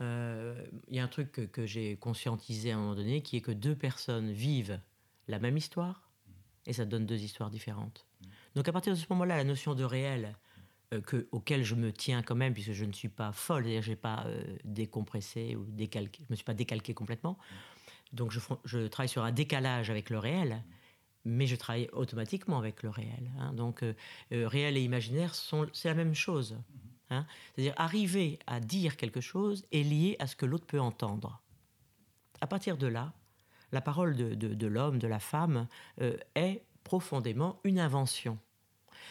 Euh, 0.00 0.66
il 0.88 0.96
y 0.96 1.00
a 1.00 1.04
un 1.04 1.08
truc 1.08 1.32
que, 1.52 1.66
j'ai 1.66 1.96
conscientisé 1.96 2.72
à 2.72 2.76
un 2.76 2.78
moment 2.78 2.94
donné, 2.94 3.22
qui 3.22 3.36
est 3.36 3.40
que 3.40 3.52
deux 3.52 3.76
personnes 3.76 4.32
vivent 4.32 4.80
la 5.28 5.38
même 5.38 5.56
histoire, 5.56 6.10
et 6.66 6.72
ça 6.72 6.84
donne 6.84 7.06
deux 7.06 7.22
histoires 7.22 7.50
différentes. 7.50 8.06
Donc 8.54 8.68
à 8.68 8.72
partir 8.72 8.92
de 8.92 8.98
ce 8.98 9.06
moment-là, 9.10 9.36
la 9.36 9.44
notion 9.44 9.74
de 9.74 9.84
réel, 9.84 10.36
que, 11.06 11.26
auquel 11.32 11.64
je 11.64 11.74
me 11.74 11.90
tiens 11.90 12.22
quand 12.22 12.34
même, 12.34 12.52
puisque 12.52 12.72
je 12.72 12.84
ne 12.84 12.92
suis 12.92 13.08
pas 13.08 13.32
folle, 13.32 13.64
c'est-à-dire 13.64 13.82
je 13.82 13.90
n'ai 13.90 13.96
pas 13.96 14.26
décompressé 14.64 15.56
ou 15.56 15.64
décalqué, 15.64 16.18
je 16.20 16.24
ne 16.24 16.32
me 16.32 16.36
suis 16.36 16.44
pas 16.44 16.54
décalqué 16.54 16.92
complètement. 16.92 17.38
Donc 18.12 18.30
je, 18.64 18.86
travaille 18.88 19.08
sur 19.08 19.24
un 19.24 19.32
décalage 19.32 19.90
avec 19.90 20.10
le 20.10 20.18
réel, 20.18 20.62
mais 21.24 21.46
je 21.46 21.56
travaille 21.56 21.88
automatiquement 21.92 22.58
avec 22.58 22.82
le 22.82 22.90
réel. 22.90 23.30
Hein. 23.38 23.52
Donc 23.52 23.82
euh, 23.82 23.94
euh, 24.32 24.48
réel 24.48 24.76
et 24.76 24.82
imaginaire, 24.82 25.34
c'est 25.34 25.88
la 25.88 25.94
même 25.94 26.14
chose. 26.14 26.56
Hein. 27.10 27.26
C'est-à-dire 27.54 27.74
arriver 27.76 28.38
à 28.46 28.60
dire 28.60 28.96
quelque 28.96 29.20
chose 29.20 29.64
est 29.72 29.82
lié 29.82 30.16
à 30.18 30.26
ce 30.26 30.36
que 30.36 30.46
l'autre 30.46 30.66
peut 30.66 30.80
entendre. 30.80 31.40
À 32.40 32.46
partir 32.46 32.76
de 32.76 32.86
là, 32.86 33.12
la 33.70 33.80
parole 33.80 34.16
de, 34.16 34.66
l'homme, 34.66 34.98
de 34.98 35.06
la 35.06 35.18
femme, 35.18 35.66
euh, 36.00 36.16
est 36.34 36.62
profondément 36.84 37.58
une 37.64 37.78
invention. 37.78 38.38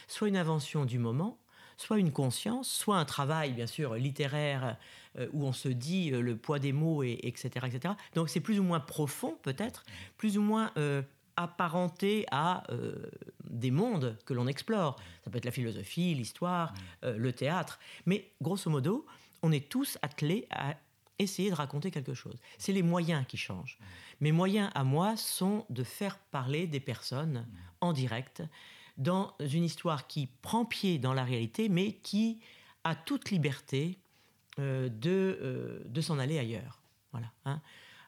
Soit 0.07 0.27
une 0.27 0.37
invention 0.37 0.85
du 0.85 0.99
moment, 0.99 1.39
soit 1.77 1.97
une 1.97 2.11
conscience, 2.11 2.69
soit 2.69 2.97
un 2.97 3.05
travail, 3.05 3.53
bien 3.53 3.65
sûr, 3.65 3.95
littéraire, 3.95 4.77
où 5.33 5.45
on 5.45 5.51
se 5.53 5.67
dit 5.67 6.11
le 6.11 6.37
poids 6.37 6.59
des 6.59 6.73
mots, 6.73 7.01
et, 7.01 7.19
etc., 7.23 7.65
etc. 7.65 7.95
Donc 8.13 8.29
c'est 8.29 8.39
plus 8.39 8.59
ou 8.59 8.63
moins 8.63 8.79
profond, 8.79 9.35
peut-être, 9.41 9.83
plus 10.17 10.37
ou 10.37 10.41
moins 10.41 10.71
apparenté 11.43 12.25
à 12.31 12.63
des 13.43 13.71
mondes 13.71 14.17
que 14.25 14.33
l'on 14.33 14.47
explore. 14.47 14.97
Ça 15.23 15.31
peut 15.31 15.37
être 15.37 15.45
la 15.45 15.51
philosophie, 15.51 16.13
l'histoire, 16.13 16.73
le 17.03 17.31
théâtre. 17.31 17.79
Mais 18.05 18.31
grosso 18.41 18.69
modo, 18.69 19.05
on 19.43 19.51
est 19.51 19.69
tous 19.69 19.97
attelés 20.01 20.47
à 20.51 20.75
essayer 21.19 21.49
de 21.49 21.55
raconter 21.55 21.91
quelque 21.91 22.13
chose. 22.13 22.35
C'est 22.57 22.73
les 22.73 22.83
moyens 22.83 23.25
qui 23.27 23.37
changent. 23.37 23.77
Mes 24.19 24.31
moyens 24.31 24.69
à 24.73 24.83
moi 24.83 25.17
sont 25.17 25.65
de 25.69 25.83
faire 25.83 26.17
parler 26.17 26.67
des 26.67 26.79
personnes 26.79 27.47
en 27.79 27.93
direct 27.93 28.43
dans 28.97 29.33
une 29.39 29.63
histoire 29.63 30.07
qui 30.07 30.27
prend 30.41 30.65
pied 30.65 30.99
dans 30.99 31.13
la 31.13 31.23
réalité, 31.23 31.69
mais 31.69 31.93
qui 31.93 32.39
a 32.83 32.95
toute 32.95 33.31
liberté 33.31 33.99
euh, 34.59 34.89
de, 34.89 35.39
euh, 35.41 35.79
de 35.85 36.01
s'en 36.01 36.19
aller 36.19 36.37
ailleurs. 36.37 36.81
Voilà. 37.11 37.31
Hein. 37.45 37.61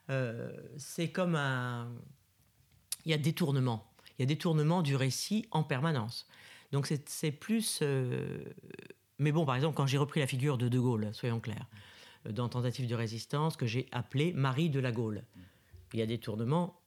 Euh, 0.10 0.52
c'est 0.78 1.10
comme 1.10 1.36
un. 1.36 1.91
Il 3.06 3.12
y 3.12 3.13
a 3.13 3.18
détournement. 3.18 3.92
Il 4.18 4.22
y 4.22 4.24
a 4.24 4.26
détournement 4.26 4.82
du 4.82 4.96
récit 4.96 5.46
en 5.52 5.63
permanence. 5.63 6.28
Donc 6.72 6.88
c'est 6.88 7.32
plus. 7.32 7.84
Mais 9.20 9.32
bon, 9.32 9.46
par 9.46 9.56
exemple, 9.56 9.76
quand 9.76 9.88
j'ai 9.88 9.98
repris 9.98 10.20
la 10.20 10.28
figure 10.28 10.58
de 10.58 10.68
De 10.68 10.80
Gaulle, 10.80 11.10
soyons 11.13 11.39
clairs, 11.39 11.68
dans 12.30 12.50
Tentative 12.50 12.88
de 12.88 12.96
résistance, 12.96 13.58
que 13.58 13.66
j'ai 13.66 13.88
appelé 13.92 14.34
Marie 14.34 14.70
de 14.70 14.80
la 14.80 14.92
Gaule, 14.92 15.24
il 15.94 16.00
y 16.00 16.02
a 16.02 16.06
détournement 16.06 16.80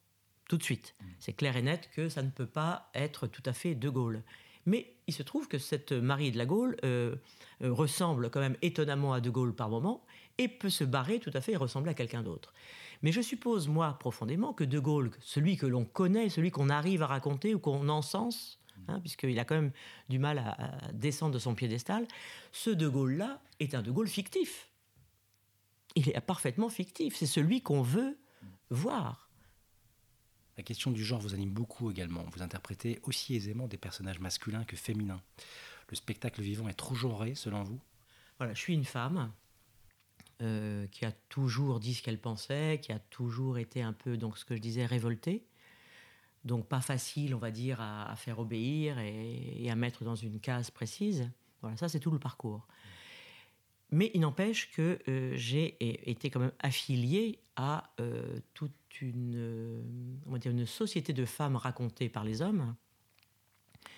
tout 0.49 0.57
de 0.57 0.63
suite. 0.63 0.95
C'est 1.19 1.33
clair 1.33 1.57
et 1.57 1.63
net 1.63 1.91
que 1.95 2.09
ça 2.09 2.23
ne 2.23 2.31
peut 2.31 2.47
pas 2.47 2.91
être 2.95 3.27
tout 3.27 3.43
à 3.47 3.53
fait 3.53 3.75
De 3.75 3.89
Gaulle. 3.89 4.23
Mais 4.65 4.95
il 5.07 5.15
se 5.15 5.23
trouve 5.23 5.47
que 5.49 5.59
cette 5.59 5.93
Marie 5.93 6.33
de 6.33 6.39
la 6.39 6.47
Gaule 6.47 6.77
euh, 6.85 7.15
euh, 7.63 7.73
ressemble 7.73 8.31
quand 8.31 8.41
même 8.41 8.57
étonnamment 8.63 9.13
à 9.13 9.21
De 9.21 9.31
Gaulle 9.31 9.55
par 9.55 9.69
moment 9.69 10.05
et 10.39 10.49
peut 10.49 10.71
se 10.71 10.85
barrer 10.85 11.21
tout 11.21 11.31
à 11.35 11.41
fait 11.41 11.53
et 11.53 11.57
ressembler 11.57 11.93
à 11.93 11.95
quelqu'un 11.95 12.23
d'autre. 12.23 12.53
Mais 13.03 13.13
je 13.13 13.21
suppose, 13.21 13.69
moi, 13.69 13.99
profondément, 13.99 14.53
que 14.53 14.65
De 14.65 14.79
Gaulle, 14.79 15.11
celui 15.21 15.57
que 15.57 15.67
l'on 15.67 15.85
connaît, 15.85 16.29
celui 16.29 16.51
qu'on 16.51 16.69
arrive 16.69 17.03
à 17.03 17.07
raconter 17.07 17.55
ou 17.55 17.59
qu'on 17.59 17.89
encense, 17.89 18.59
hein, 18.89 19.01
puisqu'il 19.01 19.39
a 19.39 19.45
quand 19.45 19.57
même 19.57 19.73
du 20.09 20.19
mal 20.19 20.39
à, 20.39 20.87
à 20.87 20.93
descendre 20.93 21.35
de 21.35 21.39
son 21.39 21.55
piédestal, 21.55 22.07
ce 22.53 22.71
De 22.71 22.89
Gaulle-là 22.89 23.41
est 23.61 23.75
un 23.75 23.83
De 23.83 23.91
Gaulle 23.91 24.09
fictif. 24.09 24.71
Il 25.95 26.09
est 26.11 26.21
parfaitement 26.21 26.69
fictif. 26.69 27.17
C'est 27.17 27.27
celui 27.27 27.63
qu'on 27.63 27.83
veut 27.83 28.19
voir. 28.71 29.31
La 30.57 30.63
question 30.63 30.91
du 30.91 31.05
genre 31.05 31.21
vous 31.21 31.35
anime 31.35 31.51
beaucoup 31.51 31.91
également. 31.91 32.25
Vous 32.33 32.43
interprétez 32.43 32.99
aussi 33.03 33.35
aisément 33.35 33.67
des 33.67 33.77
personnages 33.77 34.21
masculins 34.21 34.65
que 34.65 34.77
féminins. 34.77 35.21
Le 35.89 35.97
spectacle 35.97 36.41
vivant 36.41 36.69
est 36.69 36.75
trop 36.75 36.95
genré 36.95 37.35
selon 37.35 37.63
vous? 37.63 37.81
Voilà, 38.39 38.55
je 38.55 38.61
suis 38.61 38.75
une 38.75 38.85
femme 38.85 39.31
euh, 40.43 40.87
qui 40.89 41.07
a 41.07 41.13
toujours 41.31 41.81
dit 41.81 41.95
ce 41.95 42.03
qu'elle 42.03 42.21
pensait, 42.21 42.79
qui 42.83 42.93
a 42.93 42.99
toujours 42.99 43.57
été 43.57 43.81
un 43.81 43.95
peu, 43.95 44.19
donc 44.19 44.37
ce 44.37 44.45
que 44.45 44.55
je 44.55 44.61
disais, 44.61 44.85
révoltée. 44.85 45.47
Donc 46.45 46.69
pas 46.69 46.83
facile, 46.83 47.35
on 47.35 47.39
va 47.39 47.51
dire, 47.51 47.81
à, 47.81 48.15
faire 48.17 48.39
obéir 48.39 48.99
et, 48.99 49.67
à 49.71 49.75
mettre 49.75 50.05
dans 50.05 50.15
une 50.15 50.39
case 50.39 50.71
précise. 50.71 51.31
Voilà, 51.63 51.79
ça 51.79 51.89
c'est 51.89 52.01
tout 52.01 52.11
le 52.11 52.19
parcours. 52.19 52.67
mais 53.91 54.11
il 54.13 54.21
n'empêche 54.21 54.71
que 54.73 54.99
j'ai 55.35 55.77
été 56.11 56.29
quand 56.29 56.41
même 56.41 56.53
affiliée 56.61 57.41
à 57.57 57.91
toute 58.53 59.01
une, 59.01 60.21
on 60.27 60.33
va 60.33 60.39
dire 60.39 60.53
une 60.53 60.67
société 60.67 61.15
de 61.15 61.25
femmes 61.25 61.57
racontées 61.57 62.11
par 62.11 62.25
les 62.25 62.43
hommes. 62.43 62.77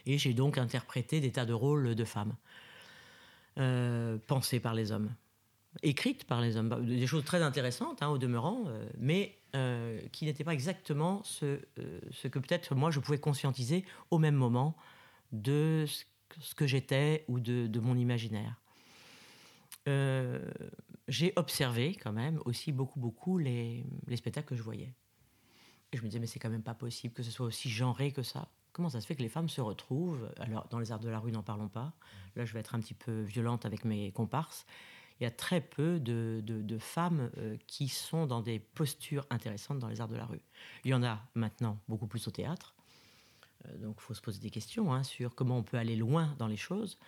Et 0.07 0.19
j'ai 0.19 0.35
donc 0.35 0.57
interprété 0.57 1.21
des 1.21 1.33
tas 1.33 1.47
de 1.47 1.53
rôles 1.53 1.95
de 1.97 2.05
femmes, 2.05 2.37
pensées 4.27 4.61
par 4.61 4.75
les 4.75 4.93
hommes 4.93 5.13
écrites 5.83 6.25
par 6.25 6.41
les 6.41 6.57
hommes, 6.57 6.85
des 6.85 7.07
choses 7.07 7.25
très 7.25 7.43
intéressantes 7.43 8.03
hein, 8.03 8.09
au 8.09 8.19
demeurant, 8.19 8.65
euh, 8.67 8.89
mais 8.99 9.39
euh, 9.55 10.01
qui 10.13 10.25
n'étaient 10.25 10.45
pas 10.45 10.55
exactement 10.55 11.23
ce, 11.25 11.61
euh, 11.79 12.01
ce 12.11 12.29
que 12.29 12.39
peut-être 12.39 12.75
moi 12.75 12.91
je 12.91 13.01
pouvais 13.01 13.19
conscientiser 13.19 13.85
au 14.11 14.19
même 14.19 14.35
moment 14.35 14.77
de 15.33 15.85
ce 16.41 16.55
que 16.55 16.67
j'étais 16.67 17.25
ou 17.29 17.41
de, 17.41 17.81
mon 17.81 17.97
imaginaire. 17.97 18.57
j'ai 21.09 21.33
observé 21.37 21.95
quand 21.95 22.13
même 22.13 22.41
aussi 22.45 22.73
beaucoup, 22.73 23.01
beaucoup 23.01 23.39
les, 23.39 23.85
les, 24.07 24.17
spectacles 24.17 24.49
que 24.49 24.57
je 24.57 24.63
voyais. 24.63 24.93
Et 25.93 25.97
je 25.97 26.03
me 26.03 26.09
disais, 26.09 26.21
mais 26.21 26.27
c'est 26.27 26.39
quand 26.39 26.51
même 26.51 26.63
pas 26.63 26.75
possible 26.75 27.15
que 27.15 27.23
ce 27.23 27.31
soit 27.31 27.47
aussi 27.47 27.71
genré 27.71 28.13
que 28.13 28.23
ça. 28.23 28.49
Comment 28.73 28.91
ça 28.91 29.01
se 29.01 29.07
fait 29.07 29.17
que 29.17 29.23
les 29.23 29.31
femmes 29.31 29.49
se 29.49 29.63
retrouvent 29.63 30.31
Alors, 30.39 30.69
dans 30.69 30.79
les 30.79 30.93
arts 30.93 31.01
de 31.01 31.09
la 31.09 31.19
rue, 31.19 31.33
n'en 31.33 31.43
parlons 31.43 31.69
pas. 31.69 31.95
Là, 32.37 32.45
je 32.45 32.53
vais 32.53 32.61
être 32.61 32.75
un 32.75 32.81
petit 32.81 32.93
peu 32.93 33.23
violente 33.23 33.65
avec 33.65 33.87
mes 33.87 34.13
comparses 34.13 34.67
il 35.21 35.25
y 35.25 35.27
a 35.27 35.31
très 35.31 35.61
peu 35.61 35.99
de, 35.99 36.79
femmes 36.79 37.31
euh, 37.39 37.57
qui 37.67 37.89
sont 37.89 38.27
dans 38.27 38.41
des 38.41 38.59
postures 38.59 39.27
intéressantes 39.31 39.79
dans 39.79 39.89
les 39.89 40.01
arts 40.01 40.09
de 40.09 40.17
la 40.17 40.27
rue. 40.27 40.41
Il 40.85 40.91
y 40.91 40.95
en 40.95 41.03
a 41.03 41.21
maintenant 41.35 41.81
beaucoup 41.89 42.07
plus 42.07 42.27
au 42.29 42.31
théâtre. 42.31 42.75
Euh, 43.67 43.77
donc 43.79 43.97
il 43.99 44.03
faut 44.03 44.15
se 44.15 44.21
poser 44.21 44.39
des 44.39 44.51
questions 44.51 44.93
hein, 44.93 45.03
sur 45.03 45.35
comment 45.35 45.59
on 45.59 45.63
peut 45.63 45.77
aller 45.77 45.97
loin 45.97 46.35
dans 46.39 46.47
les 46.47 46.57
choses, 46.57 46.99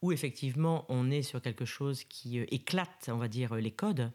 où 0.00 0.12
effectivement 0.12 0.86
on 0.88 1.10
est 1.10 1.22
sur 1.22 1.42
quelque 1.42 1.66
chose 1.66 2.04
qui 2.04 2.38
euh, 2.38 2.46
éclate, 2.48 3.10
on 3.12 3.18
va 3.18 3.28
dire, 3.28 3.54
les 3.54 3.72
codes 3.72 4.10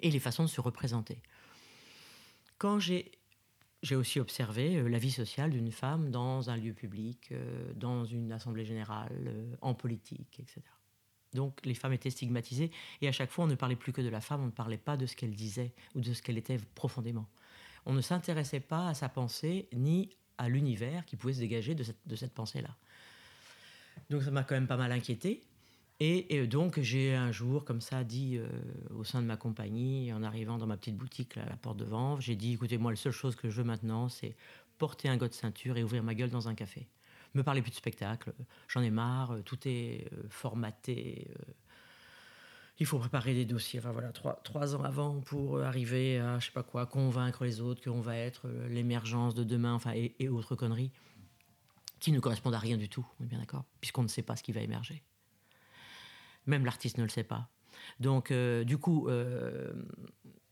et 0.00 0.10
les 0.10 0.20
façons 0.20 0.44
de 0.44 0.48
se 0.48 0.60
représenter. 0.60 1.20
Quand 2.58 2.78
j'ai 2.78 3.10
j'ai 3.82 3.96
aussi 3.96 4.20
observé 4.20 4.80
la 4.88 4.98
vie 4.98 5.10
sociale 5.10 5.50
d'une 5.50 5.72
femme 5.72 6.12
dans 6.12 6.50
un 6.50 6.56
lieu 6.56 6.72
public, 6.72 7.34
dans 7.74 8.04
une 8.04 8.30
assemblée 8.30 8.64
générale, 8.64 9.58
en 9.60 9.74
politique, 9.74 10.38
etc. 10.38 10.62
Donc 11.34 11.64
les 11.64 11.74
femmes 11.74 11.92
étaient 11.92 12.10
stigmatisées 12.10 12.70
et 13.00 13.08
à 13.08 13.12
chaque 13.12 13.30
fois 13.30 13.44
on 13.44 13.48
ne 13.48 13.54
parlait 13.54 13.76
plus 13.76 13.92
que 13.92 14.02
de 14.02 14.08
la 14.08 14.20
femme, 14.20 14.42
on 14.42 14.46
ne 14.46 14.50
parlait 14.50 14.78
pas 14.78 14.96
de 14.96 15.06
ce 15.06 15.16
qu'elle 15.16 15.34
disait 15.34 15.72
ou 15.94 16.00
de 16.00 16.12
ce 16.12 16.22
qu'elle 16.22 16.38
était 16.38 16.58
profondément. 16.74 17.26
On 17.86 17.92
ne 17.92 18.00
s'intéressait 18.00 18.60
pas 18.60 18.88
à 18.88 18.94
sa 18.94 19.08
pensée 19.08 19.68
ni 19.72 20.10
à 20.38 20.48
l'univers 20.48 21.04
qui 21.04 21.16
pouvait 21.16 21.34
se 21.34 21.40
dégager 21.40 21.74
de 21.74 21.82
cette, 21.82 22.32
pensée-là. 22.32 22.74
Donc 24.10 24.22
ça 24.22 24.30
m'a 24.30 24.44
quand 24.44 24.54
même 24.54 24.66
pas 24.66 24.76
mal 24.76 24.92
inquiété. 24.92 25.42
Et, 26.00 26.46
donc 26.48 26.80
j'ai 26.80 27.14
un 27.14 27.30
jour 27.30 27.64
comme 27.64 27.80
ça 27.80 28.02
dit 28.02 28.36
euh, 28.36 28.48
au 28.90 29.04
sein 29.04 29.22
de 29.22 29.26
ma 29.26 29.36
compagnie, 29.36 30.12
en 30.12 30.24
arrivant 30.24 30.58
dans 30.58 30.66
ma 30.66 30.76
petite 30.76 30.96
boutique 30.96 31.36
à 31.36 31.44
la 31.44 31.56
porte 31.56 31.76
de 31.76 31.84
Vanves, 31.84 32.20
j'ai 32.20 32.34
dit 32.34 32.54
écoutez 32.54 32.76
moi 32.76 32.90
la 32.90 32.96
seule 32.96 33.12
chose 33.12 33.36
que 33.36 33.48
je 33.48 33.58
veux 33.58 33.64
maintenant 33.64 34.08
c'est 34.08 34.34
porter 34.78 35.08
un 35.08 35.16
god 35.16 35.30
de 35.30 35.34
ceinture 35.34 35.76
et 35.76 35.84
ouvrir 35.84 36.02
ma 36.02 36.14
gueule 36.14 36.30
dans 36.30 36.48
un 36.48 36.56
café 36.56 36.88
me 37.34 37.42
parlez 37.42 37.62
plus 37.62 37.70
de 37.70 37.76
spectacle, 37.76 38.32
j'en 38.68 38.82
ai 38.82 38.90
marre, 38.90 39.36
tout 39.44 39.58
est 39.66 40.06
euh, 40.12 40.22
formaté. 40.28 41.28
Euh, 41.30 41.52
il 42.78 42.86
faut 42.86 42.98
préparer 42.98 43.34
des 43.34 43.44
dossiers, 43.44 43.78
enfin 43.78 43.92
voilà, 43.92 44.12
trois, 44.12 44.40
trois 44.42 44.74
ans 44.74 44.82
avant 44.82 45.20
pour 45.20 45.60
arriver 45.60 46.18
à, 46.18 46.38
je 46.38 46.46
sais 46.46 46.52
pas 46.52 46.62
quoi, 46.62 46.86
convaincre 46.86 47.44
les 47.44 47.60
autres 47.60 47.82
qu'on 47.82 48.00
va 48.00 48.16
être 48.16 48.48
euh, 48.48 48.68
l'émergence 48.68 49.34
de 49.34 49.44
demain, 49.44 49.74
enfin, 49.74 49.92
et, 49.94 50.28
autres 50.28 50.56
conneries, 50.56 50.90
qui 52.00 52.12
ne 52.12 52.20
correspondent 52.20 52.54
à 52.54 52.58
rien 52.58 52.76
du 52.76 52.88
tout, 52.88 53.06
on 53.20 53.24
est 53.24 53.28
bien 53.28 53.38
d'accord, 53.38 53.64
puisqu'on 53.80 54.02
ne 54.02 54.08
sait 54.08 54.22
pas 54.22 54.36
ce 54.36 54.42
qui 54.42 54.52
va 54.52 54.60
émerger. 54.60 55.02
Même 56.46 56.64
l'artiste 56.64 56.98
ne 56.98 57.04
le 57.04 57.08
sait 57.08 57.24
pas. 57.24 57.48
Donc, 58.00 58.32
du 58.32 58.76
coup, 58.78 59.08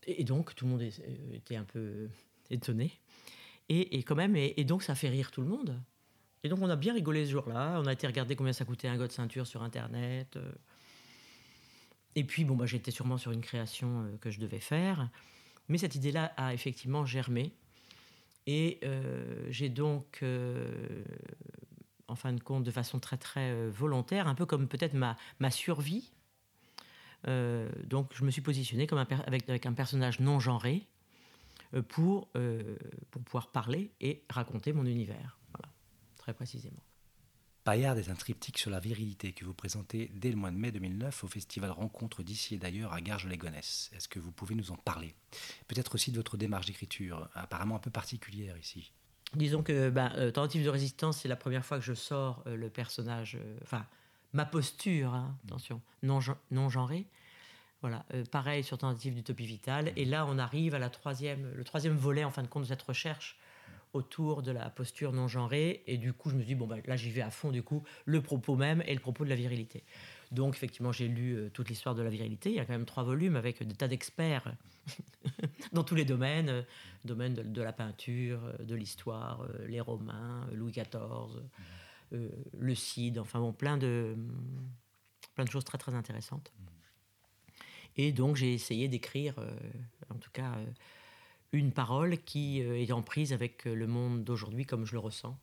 et 0.07 0.23
donc, 0.23 0.55
tout 0.55 0.65
le 0.65 0.71
monde 0.71 0.81
était 0.81 1.57
un 1.57 1.65
peu 1.65 2.07
étonné. 2.49 2.91
Et, 3.69 3.97
et 3.97 4.03
quand 4.03 4.15
même, 4.15 4.35
et, 4.35 4.63
donc, 4.63 4.83
ça 4.83 4.95
fait 4.95 5.09
rire 5.09 5.31
tout 5.31 5.41
le 5.41 5.47
monde. 5.47 5.81
Et 6.43 6.49
donc 6.49 6.59
on 6.61 6.69
a 6.69 6.75
bien 6.75 6.93
rigolé 6.93 7.25
ce 7.25 7.31
jour-là. 7.31 7.79
On 7.81 7.85
a 7.85 7.93
été 7.93 8.07
regarder 8.07 8.35
combien 8.35 8.53
ça 8.53 8.65
coûtait 8.65 8.87
un 8.87 8.97
god 8.97 9.11
ceinture 9.11 9.45
sur 9.45 9.61
Internet. 9.63 10.35
Euh. 10.37 10.51
Et 12.15 12.23
puis 12.23 12.43
bon, 12.45 12.55
bah, 12.55 12.65
j'étais 12.65 12.91
sûrement 12.91 13.17
sur 13.17 13.31
une 13.31 13.41
création 13.41 14.03
euh, 14.03 14.17
que 14.17 14.31
je 14.31 14.39
devais 14.39 14.59
faire. 14.59 15.09
Mais 15.69 15.77
cette 15.77 15.95
idée-là 15.95 16.33
a 16.37 16.53
effectivement 16.53 17.05
germé. 17.05 17.53
Et 18.47 18.79
euh, 18.83 19.45
j'ai 19.49 19.69
donc, 19.69 20.23
en 22.07 22.15
fin 22.15 22.33
de 22.33 22.41
compte, 22.41 22.63
de 22.63 22.71
façon 22.71 22.99
très 22.99 23.17
très 23.17 23.69
volontaire, 23.69 24.27
un 24.27 24.33
peu 24.33 24.47
comme 24.47 24.67
peut-être 24.67 24.93
ma, 24.93 25.15
ma 25.39 25.51
survie, 25.51 26.11
donc 27.85 28.09
je 28.15 28.23
me 28.25 28.31
suis 28.31 28.41
positionné 28.41 28.87
comme 28.87 28.97
avec, 28.97 29.47
avec, 29.47 29.65
un 29.67 29.73
personnage 29.73 30.19
non 30.19 30.39
genré 30.39 30.87
pour, 31.87 32.29
pour 33.11 33.21
pouvoir 33.21 33.51
parler 33.51 33.91
et 34.01 34.23
raconter 34.27 34.73
mon 34.73 34.87
univers 34.87 35.37
très 36.21 36.33
précisément. 36.33 36.83
Paillard 37.63 37.97
est 37.97 38.09
un 38.09 38.15
triptyque 38.15 38.57
sur 38.57 38.71
la 38.71 38.79
virilité 38.79 39.33
que 39.33 39.45
vous 39.45 39.53
présentez 39.53 40.09
dès 40.15 40.31
le 40.31 40.35
mois 40.35 40.49
de 40.49 40.55
mai 40.55 40.71
2009 40.71 41.23
au 41.23 41.27
festival 41.27 41.69
Rencontre 41.69 42.23
d'ici 42.23 42.55
et 42.55 42.57
d'ailleurs 42.57 42.91
à 42.91 43.01
Garges-les-Gonesse. 43.01 43.91
Est-ce 43.95 44.07
que 44.07 44.19
vous 44.19 44.31
pouvez 44.31 44.55
nous 44.55 44.71
en 44.71 44.77
parler? 44.77 45.13
Peut-être 45.67 45.93
aussi 45.93 46.11
de 46.11 46.17
votre 46.17 46.37
démarche 46.37 46.65
d'écriture, 46.65 47.29
apparemment 47.35 47.75
un 47.75 47.79
peu 47.79 47.91
particulière 47.91 48.57
ici. 48.57 48.91
Disons 49.35 49.61
que 49.61 49.91
ben, 49.91 50.11
euh, 50.15 50.31
Tentative 50.31 50.65
de 50.65 50.69
résistance, 50.69 51.19
c'est 51.19 51.27
la 51.27 51.35
première 51.35 51.63
fois 51.63 51.77
que 51.77 51.85
je 51.85 51.93
sors 51.93 52.43
euh, 52.47 52.55
le 52.55 52.69
personnage, 52.69 53.37
euh, 53.39 53.57
enfin, 53.61 53.85
ma 54.33 54.45
posture, 54.45 55.13
hein, 55.13 55.37
attention, 55.45 55.81
non, 56.01 56.19
non 56.49 56.69
genrée. 56.69 57.05
Voilà, 57.81 58.05
pareil 58.29 58.63
sur 58.63 58.77
Tentative 58.77 59.15
d'utopie 59.15 59.47
vitale. 59.47 59.91
Et 59.95 60.05
là, 60.05 60.27
on 60.27 60.37
arrive 60.37 60.75
à 60.75 60.79
la 60.79 60.91
troisième, 60.91 61.51
le 61.55 61.63
troisième 61.63 61.95
volet, 61.95 62.23
en 62.23 62.29
fin 62.29 62.43
de 62.43 62.47
compte, 62.47 62.61
de 62.61 62.67
cette 62.67 62.81
recherche 62.83 63.39
autour 63.93 64.41
de 64.41 64.51
la 64.51 64.69
posture 64.69 65.11
non 65.11 65.27
genrée. 65.27 65.83
Et 65.87 65.97
du 65.97 66.13
coup, 66.13 66.29
je 66.29 66.35
me 66.35 66.41
suis 66.41 66.47
dit, 66.47 66.55
bon, 66.55 66.67
bah, 66.67 66.77
là, 66.85 66.95
j'y 66.95 67.11
vais 67.11 67.21
à 67.21 67.29
fond, 67.29 67.51
du 67.51 67.63
coup, 67.63 67.83
le 68.05 68.21
propos 68.21 68.55
même 68.55 68.83
et 68.85 68.93
le 68.93 68.99
propos 68.99 69.23
de 69.23 69.29
la 69.29 69.35
virilité. 69.35 69.83
Donc, 70.31 70.55
effectivement, 70.55 70.91
j'ai 70.91 71.07
lu 71.07 71.35
euh, 71.35 71.49
toute 71.49 71.69
l'histoire 71.69 71.93
de 71.93 72.01
la 72.01 72.09
virilité. 72.09 72.49
Il 72.49 72.55
y 72.55 72.59
a 72.59 72.65
quand 72.65 72.73
même 72.73 72.85
trois 72.85 73.03
volumes 73.03 73.35
avec 73.35 73.61
des 73.63 73.75
tas 73.75 73.89
d'experts 73.89 74.55
dans 75.73 75.83
tous 75.83 75.95
les 75.95 76.05
domaines 76.05 76.49
euh, 76.49 76.61
domaine 77.03 77.33
de, 77.33 77.61
la 77.61 77.73
peinture, 77.73 78.39
euh, 78.45 78.63
de 78.63 78.75
l'histoire, 78.75 79.45
les 79.67 79.81
Romains, 79.81 80.47
Louis 80.53 80.71
XIV, 80.71 81.41
le 82.11 82.75
Cid, 82.75 83.17
enfin 83.19 83.39
bon, 83.39 83.53
plein 83.53 83.77
de, 83.77 84.15
plein 85.35 85.45
de 85.45 85.49
choses 85.49 85.65
très, 85.65 85.77
très 85.77 85.95
intéressantes. 85.95 86.53
Et 87.97 88.11
donc, 88.11 88.35
j'ai 88.35 88.53
essayé 88.53 88.87
d'écrire, 88.87 89.35
en 90.09 90.15
tout 90.15 90.31
cas 90.31 90.55
une 91.51 91.71
parole 91.71 92.17
qui 92.23 92.61
euh, 92.61 92.79
est 92.79 92.91
en 92.91 93.01
prise 93.01 93.33
avec 93.33 93.67
euh, 93.67 93.73
le 93.73 93.87
monde 93.87 94.23
d'aujourd'hui 94.23 94.65
comme 94.65 94.85
je 94.85 94.93
le 94.93 94.99
ressens. 94.99 95.37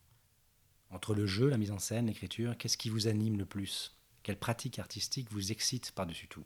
Entre 0.91 1.15
le 1.15 1.27
jeu, 1.27 1.49
la 1.49 1.59
mise 1.59 1.71
en 1.71 1.79
scène, 1.79 2.07
l'écriture, 2.07 2.57
qu'est-ce 2.57 2.79
qui 2.79 2.89
vous 2.89 3.09
anime 3.09 3.37
le 3.37 3.45
plus? 3.45 3.95
Quelle 4.23 4.39
pratique 4.39 4.79
artistique 4.79 5.31
vous 5.31 5.53
excite 5.53 5.93
par-dessus 5.93 6.29
tout? 6.29 6.45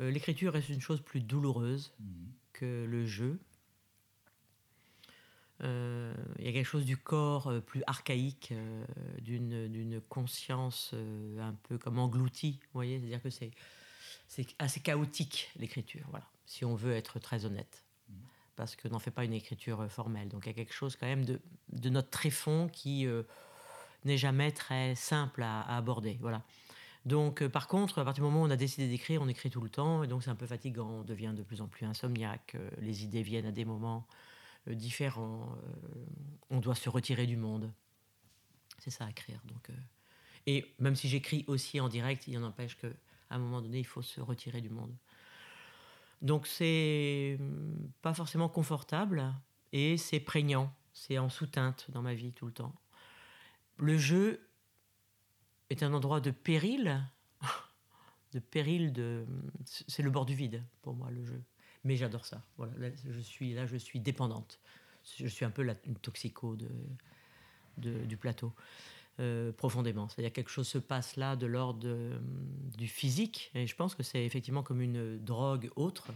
Euh, 0.00 0.10
L'écriture 0.10 0.54
est 0.56 0.68
une 0.68 0.80
chose 0.80 1.00
plus 1.00 1.20
douloureuse 1.20 1.92
mhm. 1.98 2.32
que 2.52 2.86
le 2.88 3.06
jeu. 3.06 3.40
Il 5.60 6.44
y 6.44 6.48
a 6.48 6.52
quelque 6.52 6.64
chose 6.64 6.84
du 6.84 6.96
corps 6.96 7.52
plus 7.66 7.82
archaïque, 7.88 8.54
d'une 9.20 10.00
conscience 10.08 10.94
un 11.40 11.52
peu 11.64 11.78
comme 11.78 11.98
engloutie, 11.98 12.60
vous 12.62 12.74
voyez? 12.74 13.00
C'est-à-dire 13.00 13.20
que 13.20 13.28
c'est 13.28 13.50
assez 14.60 14.78
chaotique 14.78 15.50
l'écriture, 15.56 16.06
voilà, 16.10 16.28
si 16.46 16.64
on 16.64 16.76
veut 16.76 16.92
être 16.92 17.18
très 17.18 17.44
honnête. 17.44 17.87
Parce 18.58 18.74
que 18.74 18.88
n'en 18.88 18.98
fait 18.98 19.12
pas 19.12 19.24
une 19.24 19.34
écriture 19.34 19.82
euh, 19.82 19.88
formelle. 19.88 20.28
Donc 20.28 20.44
il 20.44 20.48
y 20.48 20.50
a 20.50 20.52
quelque 20.52 20.74
chose 20.74 20.96
quand 20.96 21.06
même 21.06 21.24
de, 21.24 21.88
notre 21.90 22.10
tréfonds 22.10 22.68
qui 22.68 23.06
euh, 23.06 23.22
n'est 24.04 24.18
jamais 24.18 24.50
très 24.50 24.96
simple 24.96 25.44
à, 25.44 25.60
aborder. 25.76 26.18
Voilà. 26.20 26.42
Donc 27.06 27.40
euh, 27.40 27.48
par 27.48 27.68
contre, 27.68 28.00
à 28.00 28.04
partir 28.04 28.24
du 28.24 28.28
moment 28.28 28.42
où 28.42 28.46
on 28.46 28.50
a 28.50 28.56
décidé 28.56 28.88
d'écrire, 28.88 29.22
on 29.22 29.28
écrit 29.28 29.48
tout 29.48 29.60
le 29.60 29.70
temps, 29.70 30.02
et 30.02 30.08
donc 30.08 30.24
c'est 30.24 30.30
un 30.30 30.34
peu 30.34 30.46
fatigant, 30.48 30.88
on 30.88 31.04
devient 31.04 31.34
de 31.36 31.44
plus 31.44 31.60
en 31.60 31.68
plus 31.68 31.86
insomniaque, 31.86 32.56
les 32.80 33.04
idées 33.04 33.22
viennent 33.22 33.46
à 33.46 33.52
des 33.52 33.64
moments 33.64 34.08
différents, 34.66 35.56
on 36.50 36.58
doit 36.58 36.74
se 36.74 36.88
retirer 36.88 37.26
du 37.26 37.36
monde. 37.36 37.72
C'est 38.80 38.90
ça, 38.90 39.08
écrire. 39.08 39.40
Donc, 39.44 39.70
et 40.46 40.74
même 40.80 40.96
si 40.96 41.08
j'écris 41.08 41.44
aussi 41.46 41.78
en 41.78 41.88
direct, 41.88 42.26
il 42.26 42.36
en 42.38 42.42
empêche 42.42 42.76
qu'à 42.76 42.88
un 43.30 43.38
moment 43.38 43.62
donné, 43.62 43.78
il 43.78 43.86
faut 43.86 44.02
se 44.02 44.20
retirer 44.20 44.60
du 44.60 44.68
monde. 44.68 44.92
Donc 46.22 46.46
c'est 46.46 47.36
hum, 47.38 47.90
pas 48.02 48.14
forcément 48.14 48.48
confortable 48.48 49.34
et 49.72 49.96
c'est 49.96 50.20
prégnant, 50.20 50.72
c'est 50.92 51.18
en 51.18 51.28
sous-teinte 51.28 51.90
dans 51.90 52.02
ma 52.02 52.14
vie 52.14 52.32
tout 52.32 52.46
le 52.46 52.52
temps. 52.52 52.74
Le 53.76 53.96
jeu 53.96 54.48
est 55.70 55.82
un 55.82 55.92
endroit 55.92 56.20
de 56.20 56.30
péril, 56.30 57.00
de 58.32 58.38
péril 58.40 58.92
c'est 59.64 60.02
le 60.02 60.10
bord 60.10 60.26
du 60.26 60.34
vide 60.34 60.64
pour 60.82 60.94
moi 60.94 61.10
le 61.10 61.24
jeu. 61.24 61.42
Mais 61.84 61.96
j'adore 61.96 62.26
ça. 62.26 62.42
Voilà, 62.56 62.90
je 63.04 63.20
suis 63.20 63.54
là, 63.54 63.66
je 63.66 63.76
suis 63.76 64.00
dépendante. 64.00 64.58
Je 65.16 65.26
suis 65.26 65.44
un 65.44 65.50
peu 65.50 65.62
la, 65.62 65.74
une 65.86 65.96
toxico 65.96 66.56
de, 66.56 68.04
du 68.04 68.16
plateau. 68.16 68.52
Euh, 69.20 69.52
profondément. 69.52 70.08
C'est-à-dire 70.08 70.32
quelque 70.32 70.50
chose 70.50 70.68
se 70.68 70.78
passe 70.78 71.16
là 71.16 71.34
de 71.34 71.46
l'ordre 71.46 71.88
du 72.76 72.86
physique, 72.86 73.50
et 73.54 73.66
je 73.66 73.74
pense 73.74 73.96
que 73.96 74.04
c'est 74.04 74.24
effectivement 74.24 74.62
comme 74.62 74.80
une 74.80 75.18
drogue 75.18 75.70
autre, 75.74 76.12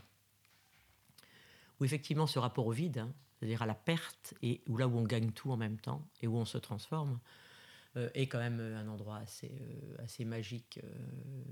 où 1.80 1.84
effectivement 1.84 2.28
ce 2.28 2.38
rapport 2.38 2.66
au 2.66 2.70
vide, 2.70 2.98
hein, 2.98 3.12
c'est-à-dire 3.38 3.62
à 3.62 3.66
la 3.66 3.74
perte, 3.74 4.34
et 4.42 4.60
où 4.68 4.76
là 4.76 4.86
où 4.86 4.96
on 4.96 5.02
gagne 5.02 5.32
tout 5.32 5.50
en 5.50 5.56
même 5.56 5.78
temps, 5.78 6.06
et 6.20 6.28
où 6.28 6.36
on 6.36 6.44
se 6.44 6.58
transforme, 6.58 7.18
euh, 7.96 8.08
est 8.14 8.28
quand 8.28 8.38
même 8.38 8.60
un 8.60 8.86
endroit 8.86 9.16
assez, 9.16 9.50
euh, 9.50 10.04
assez 10.04 10.24
magique, 10.24 10.78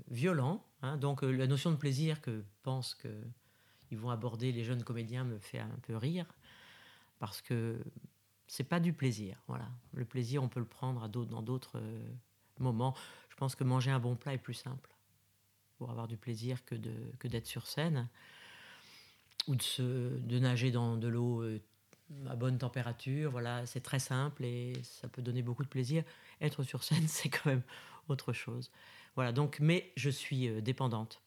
violent. 0.09 0.65
Hein. 0.81 0.95
Donc 0.95 1.21
la 1.21 1.47
notion 1.47 1.71
de 1.71 1.75
plaisir 1.75 2.21
que 2.21 2.45
pensent 2.63 2.95
qu'ils 2.95 3.97
vont 3.97 4.09
aborder 4.09 4.53
les 4.53 4.63
jeunes 4.63 4.83
comédiens 4.83 5.25
me 5.25 5.37
fait 5.37 5.59
un 5.59 5.79
peu 5.81 5.97
rire, 5.97 6.33
parce 7.19 7.41
que 7.41 7.77
c'est 8.51 8.65
pas 8.65 8.81
du 8.81 8.91
plaisir. 8.91 9.41
Voilà. 9.47 9.69
Le 9.93 10.03
plaisir, 10.03 10.43
on 10.43 10.49
peut 10.49 10.59
le 10.59 10.65
prendre 10.65 11.07
dans 11.07 11.41
d'autres 11.41 11.79
euh, 11.79 12.05
moments. 12.59 12.93
Je 13.29 13.37
pense 13.37 13.55
que 13.55 13.63
manger 13.63 13.91
un 13.91 13.99
bon 13.99 14.17
plat 14.17 14.33
est 14.33 14.37
plus 14.37 14.55
simple 14.55 14.93
pour 15.77 15.89
avoir 15.89 16.05
du 16.05 16.17
plaisir 16.17 16.65
que, 16.65 16.75
d'être 16.75 17.47
sur 17.47 17.65
scène 17.65 18.09
ou 19.47 19.55
de 19.55 20.39
nager 20.39 20.69
dans 20.69 20.97
de 20.97 21.07
l'eau 21.07 21.43
euh, 21.43 21.61
à 22.29 22.35
bonne 22.35 22.57
température. 22.57 23.31
Voilà, 23.31 23.65
c'est 23.65 23.79
très 23.79 23.99
simple 23.99 24.43
et 24.43 24.73
ça 24.83 25.07
peut 25.07 25.21
donner 25.21 25.43
beaucoup 25.43 25.63
de 25.63 25.69
plaisir. 25.69 26.03
Être 26.41 26.63
sur 26.63 26.83
scène, 26.83 27.03
c'est 27.07 27.29
quand 27.29 27.49
même 27.49 27.63
autre 28.09 28.33
chose. 28.33 28.69
Voilà, 29.15 29.31
donc, 29.31 29.59
mais 29.61 29.93
je 29.95 30.09
suis 30.09 30.49
euh, 30.49 30.59
dépendante. 30.59 31.21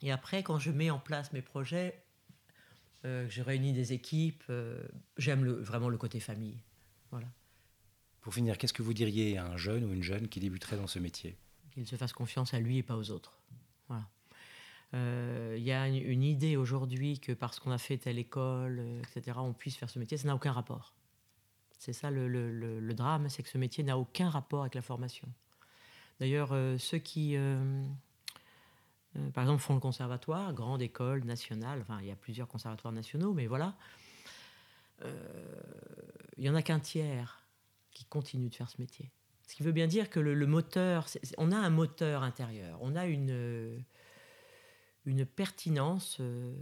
Et 0.00 0.10
après, 0.10 0.42
quand 0.42 0.58
je 0.58 0.70
mets 0.70 0.88
en 0.88 0.98
place 0.98 1.30
mes 1.34 1.42
projets, 1.42 2.02
euh, 3.04 3.26
je 3.28 3.42
réunis 3.42 3.72
des 3.72 3.92
équipes. 3.92 4.44
Euh, 4.50 4.82
j'aime 5.16 5.44
vraiment 5.44 5.88
le 5.88 5.98
côté 5.98 6.20
famille. 6.20 6.58
Voilà. 7.10 7.26
Pour 8.20 8.34
finir, 8.34 8.56
qu'est-ce 8.58 8.72
que 8.72 8.82
vous 8.82 8.94
diriez 8.94 9.38
à 9.38 9.46
un 9.46 9.56
jeune 9.56 9.84
ou 9.84 9.92
une 9.92 10.02
jeune 10.02 10.28
qui 10.28 10.40
débuterait 10.40 10.76
dans 10.76 10.86
ce 10.86 10.98
métier? 10.98 11.36
Qu'il 11.72 11.86
se 11.86 11.96
fasse 11.96 12.12
confiance 12.12 12.54
à 12.54 12.60
lui 12.60 12.78
et 12.78 12.82
pas 12.82 12.96
aux 12.96 13.10
autres. 13.10 13.36
Voilà. 13.88 14.08
Euh, 14.94 15.56
il 15.58 15.64
y 15.64 15.72
a 15.72 15.88
une, 15.88 16.22
idée 16.22 16.56
aujourd'hui 16.56 17.18
que 17.18 17.32
parce 17.32 17.58
qu'on 17.58 17.70
a 17.70 17.78
fait 17.78 17.96
telle 17.96 18.18
école, 18.18 19.00
etc., 19.00 19.38
on 19.40 19.52
puisse 19.52 19.76
faire 19.76 19.90
ce 19.90 19.98
métier. 19.98 20.16
Ça 20.16 20.28
n'a 20.28 20.34
aucun 20.34 20.52
rapport. 20.52 20.94
C'est 21.78 21.94
ça 21.94 22.10
le, 22.10 22.28
le, 22.28 22.78
le 22.78 22.94
drame, 22.94 23.28
c'est 23.28 23.42
que 23.42 23.48
ce 23.48 23.58
métier 23.58 23.82
n'a 23.82 23.98
aucun 23.98 24.28
rapport 24.28 24.60
avec 24.60 24.74
la 24.74 24.82
formation. 24.82 25.26
D'ailleurs, 26.20 26.54
ceux 26.78 26.98
qui 26.98 27.36
euh, 29.16 29.30
par 29.30 29.44
exemple, 29.44 29.62
font 29.62 29.74
le 29.74 29.80
conservatoire, 29.80 30.52
grande 30.54 30.82
école 30.82 31.24
nationale, 31.24 31.80
enfin, 31.82 31.98
il 32.00 32.08
y 32.08 32.10
a 32.10 32.16
plusieurs 32.16 32.48
conservatoires 32.48 32.92
nationaux, 32.92 33.32
mais 33.32 33.46
voilà. 33.46 33.76
Euh, 35.04 35.60
il 36.36 36.44
n'y 36.44 36.48
en 36.50 36.54
a 36.54 36.62
qu'un 36.62 36.80
tiers 36.80 37.44
qui 37.90 38.04
continue 38.04 38.48
de 38.48 38.54
faire 38.54 38.70
ce 38.70 38.80
métier. 38.80 39.10
Ce 39.46 39.54
qui 39.54 39.62
veut 39.62 39.72
bien 39.72 39.86
dire 39.86 40.08
que 40.08 40.20
le, 40.20 40.46
moteur, 40.46 41.06
on 41.36 41.52
a 41.52 41.56
un 41.56 41.68
moteur 41.68 42.22
intérieur, 42.22 42.78
on 42.80 42.96
a 42.96 43.06
une, 43.06 43.84
une 45.04 45.26
pertinence 45.26 46.18
euh, 46.20 46.54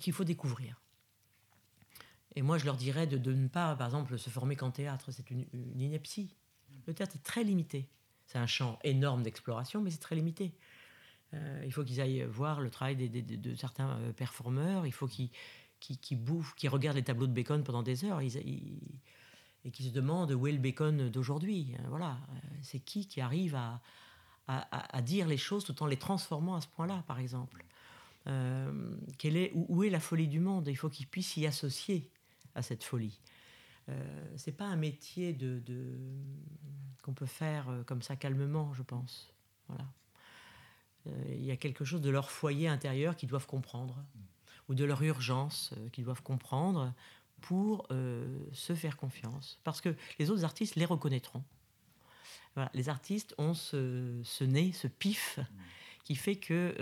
qu'il 0.00 0.12
faut 0.12 0.24
découvrir. 0.24 0.80
Et 2.36 2.42
moi, 2.42 2.58
je 2.58 2.64
leur 2.64 2.76
dirais 2.76 3.06
de, 3.06 3.32
ne 3.32 3.48
pas, 3.48 3.76
par 3.76 3.88
exemple, 3.88 4.18
se 4.18 4.30
former 4.30 4.56
qu'en 4.56 4.70
théâtre. 4.70 5.12
C'est 5.12 5.30
une 5.30 5.46
ineptie. 5.80 6.34
Le 6.86 6.94
théâtre 6.94 7.16
est 7.16 7.22
très 7.22 7.44
limité. 7.44 7.88
C'est 8.26 8.38
un 8.38 8.46
champ 8.46 8.78
énorme 8.84 9.22
d'exploration, 9.22 9.82
mais 9.82 9.90
c'est 9.90 9.98
très 9.98 10.14
limité. 10.16 10.54
Euh, 11.34 11.62
il 11.64 11.72
faut 11.72 11.84
qu'ils 11.84 12.00
aillent 12.00 12.24
voir 12.24 12.60
le 12.60 12.70
travail 12.70 12.96
de 12.96 13.54
certains 13.54 13.98
euh, 13.98 14.12
performeurs, 14.12 14.86
il 14.86 14.92
faut 14.92 15.08
qu'ils 15.08 15.30
bouffent, 16.12 16.54
qu'ils 16.54 16.68
regardent 16.68 16.96
les 16.96 17.02
tableaux 17.02 17.26
de 17.26 17.32
Bacon 17.32 17.62
pendant 17.64 17.82
des 17.82 18.04
heures 18.04 18.20
et 18.20 18.28
qu'ils 19.70 19.86
se 19.86 19.90
demandent 19.90 20.32
où 20.32 20.46
est 20.46 20.52
le 20.52 20.58
Bacon 20.58 21.08
d'aujourd'hui. 21.10 21.74
Euh, 21.78 21.88
voilà, 21.88 22.18
c'est 22.62 22.80
qui 22.80 23.06
qui 23.06 23.20
arrive 23.20 23.56
à, 23.56 23.80
dire 25.02 25.26
les 25.26 25.38
choses 25.38 25.64
tout 25.64 25.82
en 25.82 25.86
les 25.86 25.96
transformant 25.96 26.54
à 26.56 26.60
ce 26.60 26.68
point-là, 26.68 27.02
par 27.06 27.18
exemple. 27.18 27.64
où, 28.26 29.84
est 29.84 29.90
la 29.90 30.00
folie 30.00 30.28
du 30.28 30.40
monde? 30.40 30.68
Il 30.68 30.76
faut 30.76 30.90
qu'ils 30.90 31.06
puissent 31.06 31.32
s'y 31.32 31.46
associer 31.46 32.10
à 32.54 32.62
cette 32.62 32.84
folie. 32.84 33.20
Euh, 33.88 34.34
c'est 34.36 34.56
pas 34.56 34.64
un 34.64 34.76
métier 34.76 35.32
de, 35.32 35.62
qu'on 37.04 37.12
peut 37.12 37.26
faire 37.26 37.68
euh, 37.68 37.82
comme 37.84 38.02
ça 38.02 38.16
calmement, 38.16 38.72
je 38.74 38.82
pense. 38.82 39.32
Voilà. 39.68 39.84
Euh, 41.06 41.24
il 41.28 41.44
y 41.44 41.50
a 41.50 41.56
quelque 41.56 41.84
chose 41.84 42.00
de 42.00 42.10
leur 42.10 42.30
foyer 42.30 42.66
intérieur 42.66 43.16
qu'ils 43.16 43.28
doivent 43.28 43.46
comprendre, 43.46 43.96
ou 44.68 44.74
de 44.74 44.84
leur 44.84 45.02
urgence 45.02 45.74
qu'ils 45.92 46.04
doivent 46.04 46.22
comprendre 46.22 46.94
pour 47.42 47.86
se 48.52 48.74
faire 48.74 48.96
confiance. 48.96 49.60
Parce 49.62 49.82
que 49.82 49.94
les 50.18 50.30
autres 50.30 50.44
artistes 50.44 50.76
les 50.76 50.86
reconnaîtront. 50.86 51.44
Les 52.72 52.88
artistes 52.88 53.34
ont 53.36 53.52
ce, 53.52 54.44
nez, 54.44 54.72
ce 54.72 54.86
pif, 54.86 55.38
qui 56.04 56.14
fait 56.14 56.36
que 56.36 56.74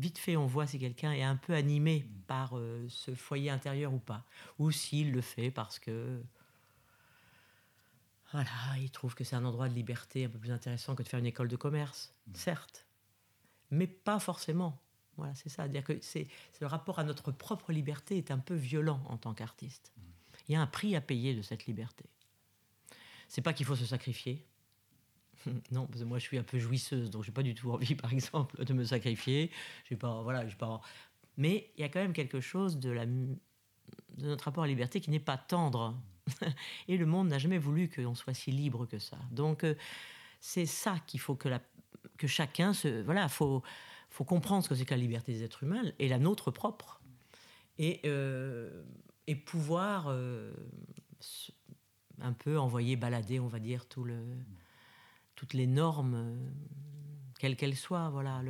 vite 0.00 0.18
fait, 0.18 0.36
on 0.36 0.46
voit 0.46 0.66
si 0.66 0.78
quelqu'un 0.78 1.12
est 1.12 1.22
un 1.22 1.36
peu 1.36 1.54
animé 1.54 2.06
par 2.26 2.56
euh, 2.56 2.84
ce 2.88 3.14
foyer 3.14 3.50
intérieur 3.50 3.92
ou 3.94 3.98
pas. 3.98 4.24
Ou 4.58 4.72
s'il 4.72 5.12
le 5.12 5.20
fait 5.20 5.50
parce 5.50 5.78
que. 5.78 6.20
Voilà, 8.32 8.50
il 8.78 8.90
trouve 8.90 9.14
que 9.14 9.24
c'est 9.24 9.36
un 9.36 9.44
endroit 9.44 9.68
de 9.68 9.74
liberté 9.74 10.24
un 10.24 10.28
peu 10.28 10.38
plus 10.38 10.52
intéressant 10.52 10.94
que 10.94 11.02
de 11.02 11.08
faire 11.08 11.18
une 11.18 11.26
école 11.26 11.48
de 11.48 11.56
commerce, 11.56 12.14
mm. 12.26 12.34
certes. 12.34 12.86
Mais 13.70 13.86
pas 13.86 14.18
forcément. 14.18 14.80
Voilà, 15.16 15.34
c'est 15.34 15.48
ça. 15.48 15.68
dire 15.68 15.84
que 15.84 15.98
c'est 16.00 16.28
le 16.60 16.66
rapport 16.66 16.98
à 16.98 17.04
notre 17.04 17.32
propre 17.32 17.72
liberté 17.72 18.16
est 18.16 18.30
un 18.30 18.38
peu 18.38 18.54
violent 18.54 19.02
en 19.08 19.16
tant 19.16 19.34
qu'artiste. 19.34 19.92
Mm. 19.96 20.00
Il 20.48 20.52
y 20.52 20.56
a 20.56 20.60
un 20.60 20.66
prix 20.66 20.96
à 20.96 21.00
payer 21.00 21.34
de 21.34 21.42
cette 21.42 21.66
liberté. 21.66 22.04
C'est 23.28 23.42
pas 23.42 23.52
qu'il 23.52 23.66
faut 23.66 23.76
se 23.76 23.86
sacrifier, 23.86 24.44
non, 25.70 25.86
parce 25.86 26.00
que 26.00 26.04
moi 26.04 26.18
je 26.18 26.24
suis 26.24 26.38
un 26.38 26.42
peu 26.42 26.58
jouisseuse, 26.58 27.10
donc 27.10 27.24
j'ai 27.24 27.32
pas 27.32 27.42
du 27.42 27.54
tout 27.54 27.70
envie, 27.70 27.94
par 27.94 28.12
exemple, 28.12 28.62
de 28.64 28.72
me 28.72 28.84
sacrifier. 28.84 29.50
J'ai 29.88 29.96
pas, 29.96 30.22
voilà, 30.22 30.44
pas. 30.58 30.80
Mais 31.36 31.70
il 31.76 31.80
y 31.80 31.84
a 31.84 31.88
quand 31.88 32.00
même 32.00 32.12
quelque 32.12 32.40
chose 32.40 32.78
de, 32.78 32.90
la, 32.90 33.06
de 33.06 33.38
notre 34.18 34.44
rapport 34.44 34.64
à 34.64 34.66
la 34.66 34.72
liberté 34.72 35.00
qui 35.00 35.10
n'est 35.10 35.20
pas 35.20 35.38
tendre. 35.38 35.96
Et 36.88 36.96
le 36.96 37.06
monde 37.06 37.28
n'a 37.28 37.38
jamais 37.38 37.58
voulu 37.58 37.88
qu'on 37.88 38.14
soit 38.14 38.34
si 38.34 38.50
libre 38.50 38.86
que 38.86 38.98
ça. 38.98 39.18
Donc 39.30 39.64
euh, 39.64 39.74
c'est 40.40 40.66
ça 40.66 40.96
qu'il 41.06 41.20
faut 41.20 41.34
que, 41.34 41.48
chacun 42.26 42.72
se, 42.72 43.02
voilà, 43.02 43.28
faut, 43.28 43.62
faut 44.08 44.24
comprendre 44.24 44.64
ce 44.64 44.68
que 44.68 44.74
c'est 44.74 44.84
que 44.84 44.94
la 44.94 45.00
liberté 45.00 45.32
des 45.32 45.42
êtres 45.42 45.62
humains 45.62 45.82
et 45.98 46.08
la 46.08 46.18
nôtre 46.18 46.50
propre, 46.50 47.00
et, 47.78 48.00
euh, 48.04 48.82
et 49.26 49.34
pouvoir 49.34 50.06
euh, 50.08 50.52
un 52.20 52.32
peu 52.32 52.58
envoyer 52.58 52.96
balader, 52.96 53.40
on 53.40 53.48
va 53.48 53.58
dire, 53.58 53.86
tout 53.86 54.04
le 54.04 54.18
toutes 55.36 55.54
les 55.54 55.66
normes, 55.66 56.38
quelles 57.38 57.56
qu'elles 57.56 57.76
soient, 57.76 58.10
voilà, 58.10 58.42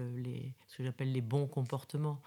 ce 0.66 0.76
que 0.76 0.82
j'appelle 0.82 1.12
les 1.12 1.20
bons 1.20 1.46
comportements. 1.46 2.20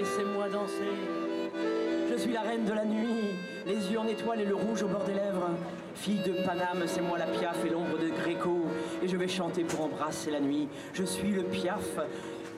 Laissez-moi 0.00 0.48
danser. 0.48 0.96
Je 2.10 2.16
suis 2.16 2.32
la 2.32 2.40
reine 2.40 2.64
de 2.64 2.72
la 2.72 2.86
nuit, 2.86 3.34
les 3.66 3.92
yeux 3.92 3.98
en 3.98 4.06
étoile 4.06 4.40
et 4.40 4.46
le 4.46 4.54
rouge 4.54 4.82
au 4.82 4.88
bord 4.88 5.04
des 5.04 5.12
lèvres. 5.12 5.50
Fille 5.94 6.22
de 6.22 6.42
Paname, 6.42 6.84
c'est 6.86 7.02
moi 7.02 7.18
la 7.18 7.26
Piaf 7.26 7.62
et 7.66 7.68
l'ombre 7.68 7.98
de 7.98 8.08
Gréco, 8.08 8.64
et 9.02 9.08
je 9.08 9.18
vais 9.18 9.28
chanter 9.28 9.62
pour 9.62 9.84
embrasser 9.84 10.30
la 10.30 10.40
nuit. 10.40 10.68
Je 10.94 11.04
suis 11.04 11.32
le 11.32 11.42
Piaf, 11.42 11.98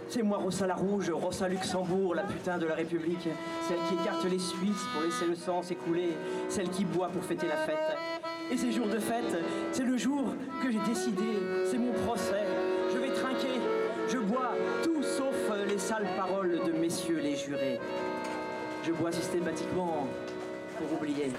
c'est 0.08 0.22
moi 0.22 0.38
Rossa 0.38 0.68
la 0.68 0.76
Rouge, 0.76 1.10
Rossa 1.10 1.48
Luxembourg, 1.48 2.14
la 2.14 2.22
putain 2.22 2.58
de 2.58 2.66
la 2.66 2.76
République, 2.76 3.28
celle 3.66 3.78
qui 3.88 3.94
écarte 4.00 4.22
les 4.22 4.38
Suisses 4.38 4.86
pour 4.94 5.02
laisser 5.02 5.26
le 5.26 5.34
sang 5.34 5.64
s'écouler, 5.64 6.10
celle 6.48 6.68
qui 6.68 6.84
boit 6.84 7.08
pour 7.08 7.24
fêter 7.24 7.48
la 7.48 7.56
fête. 7.56 7.96
Et 8.52 8.56
ces 8.56 8.70
jours 8.70 8.86
de 8.86 9.00
fête, 9.00 9.36
c'est 9.72 9.84
le 9.84 9.96
jour 9.96 10.26
que 10.62 10.70
j'ai 10.70 10.78
décidé, 10.86 11.24
c'est 11.68 11.78
mon 11.78 11.92
procès. 12.06 12.44
Je 12.92 12.98
vais 12.98 13.10
trinquer, 13.10 13.58
je 14.08 14.18
bois 14.18 14.51
sales 15.92 16.16
paroles 16.16 16.58
de 16.64 16.72
messieurs 16.72 17.20
les 17.20 17.36
jurés. 17.36 17.78
Je 18.82 18.92
bois 18.92 19.12
systématiquement 19.12 20.08
pour 20.78 20.90
oublier. 20.94 21.30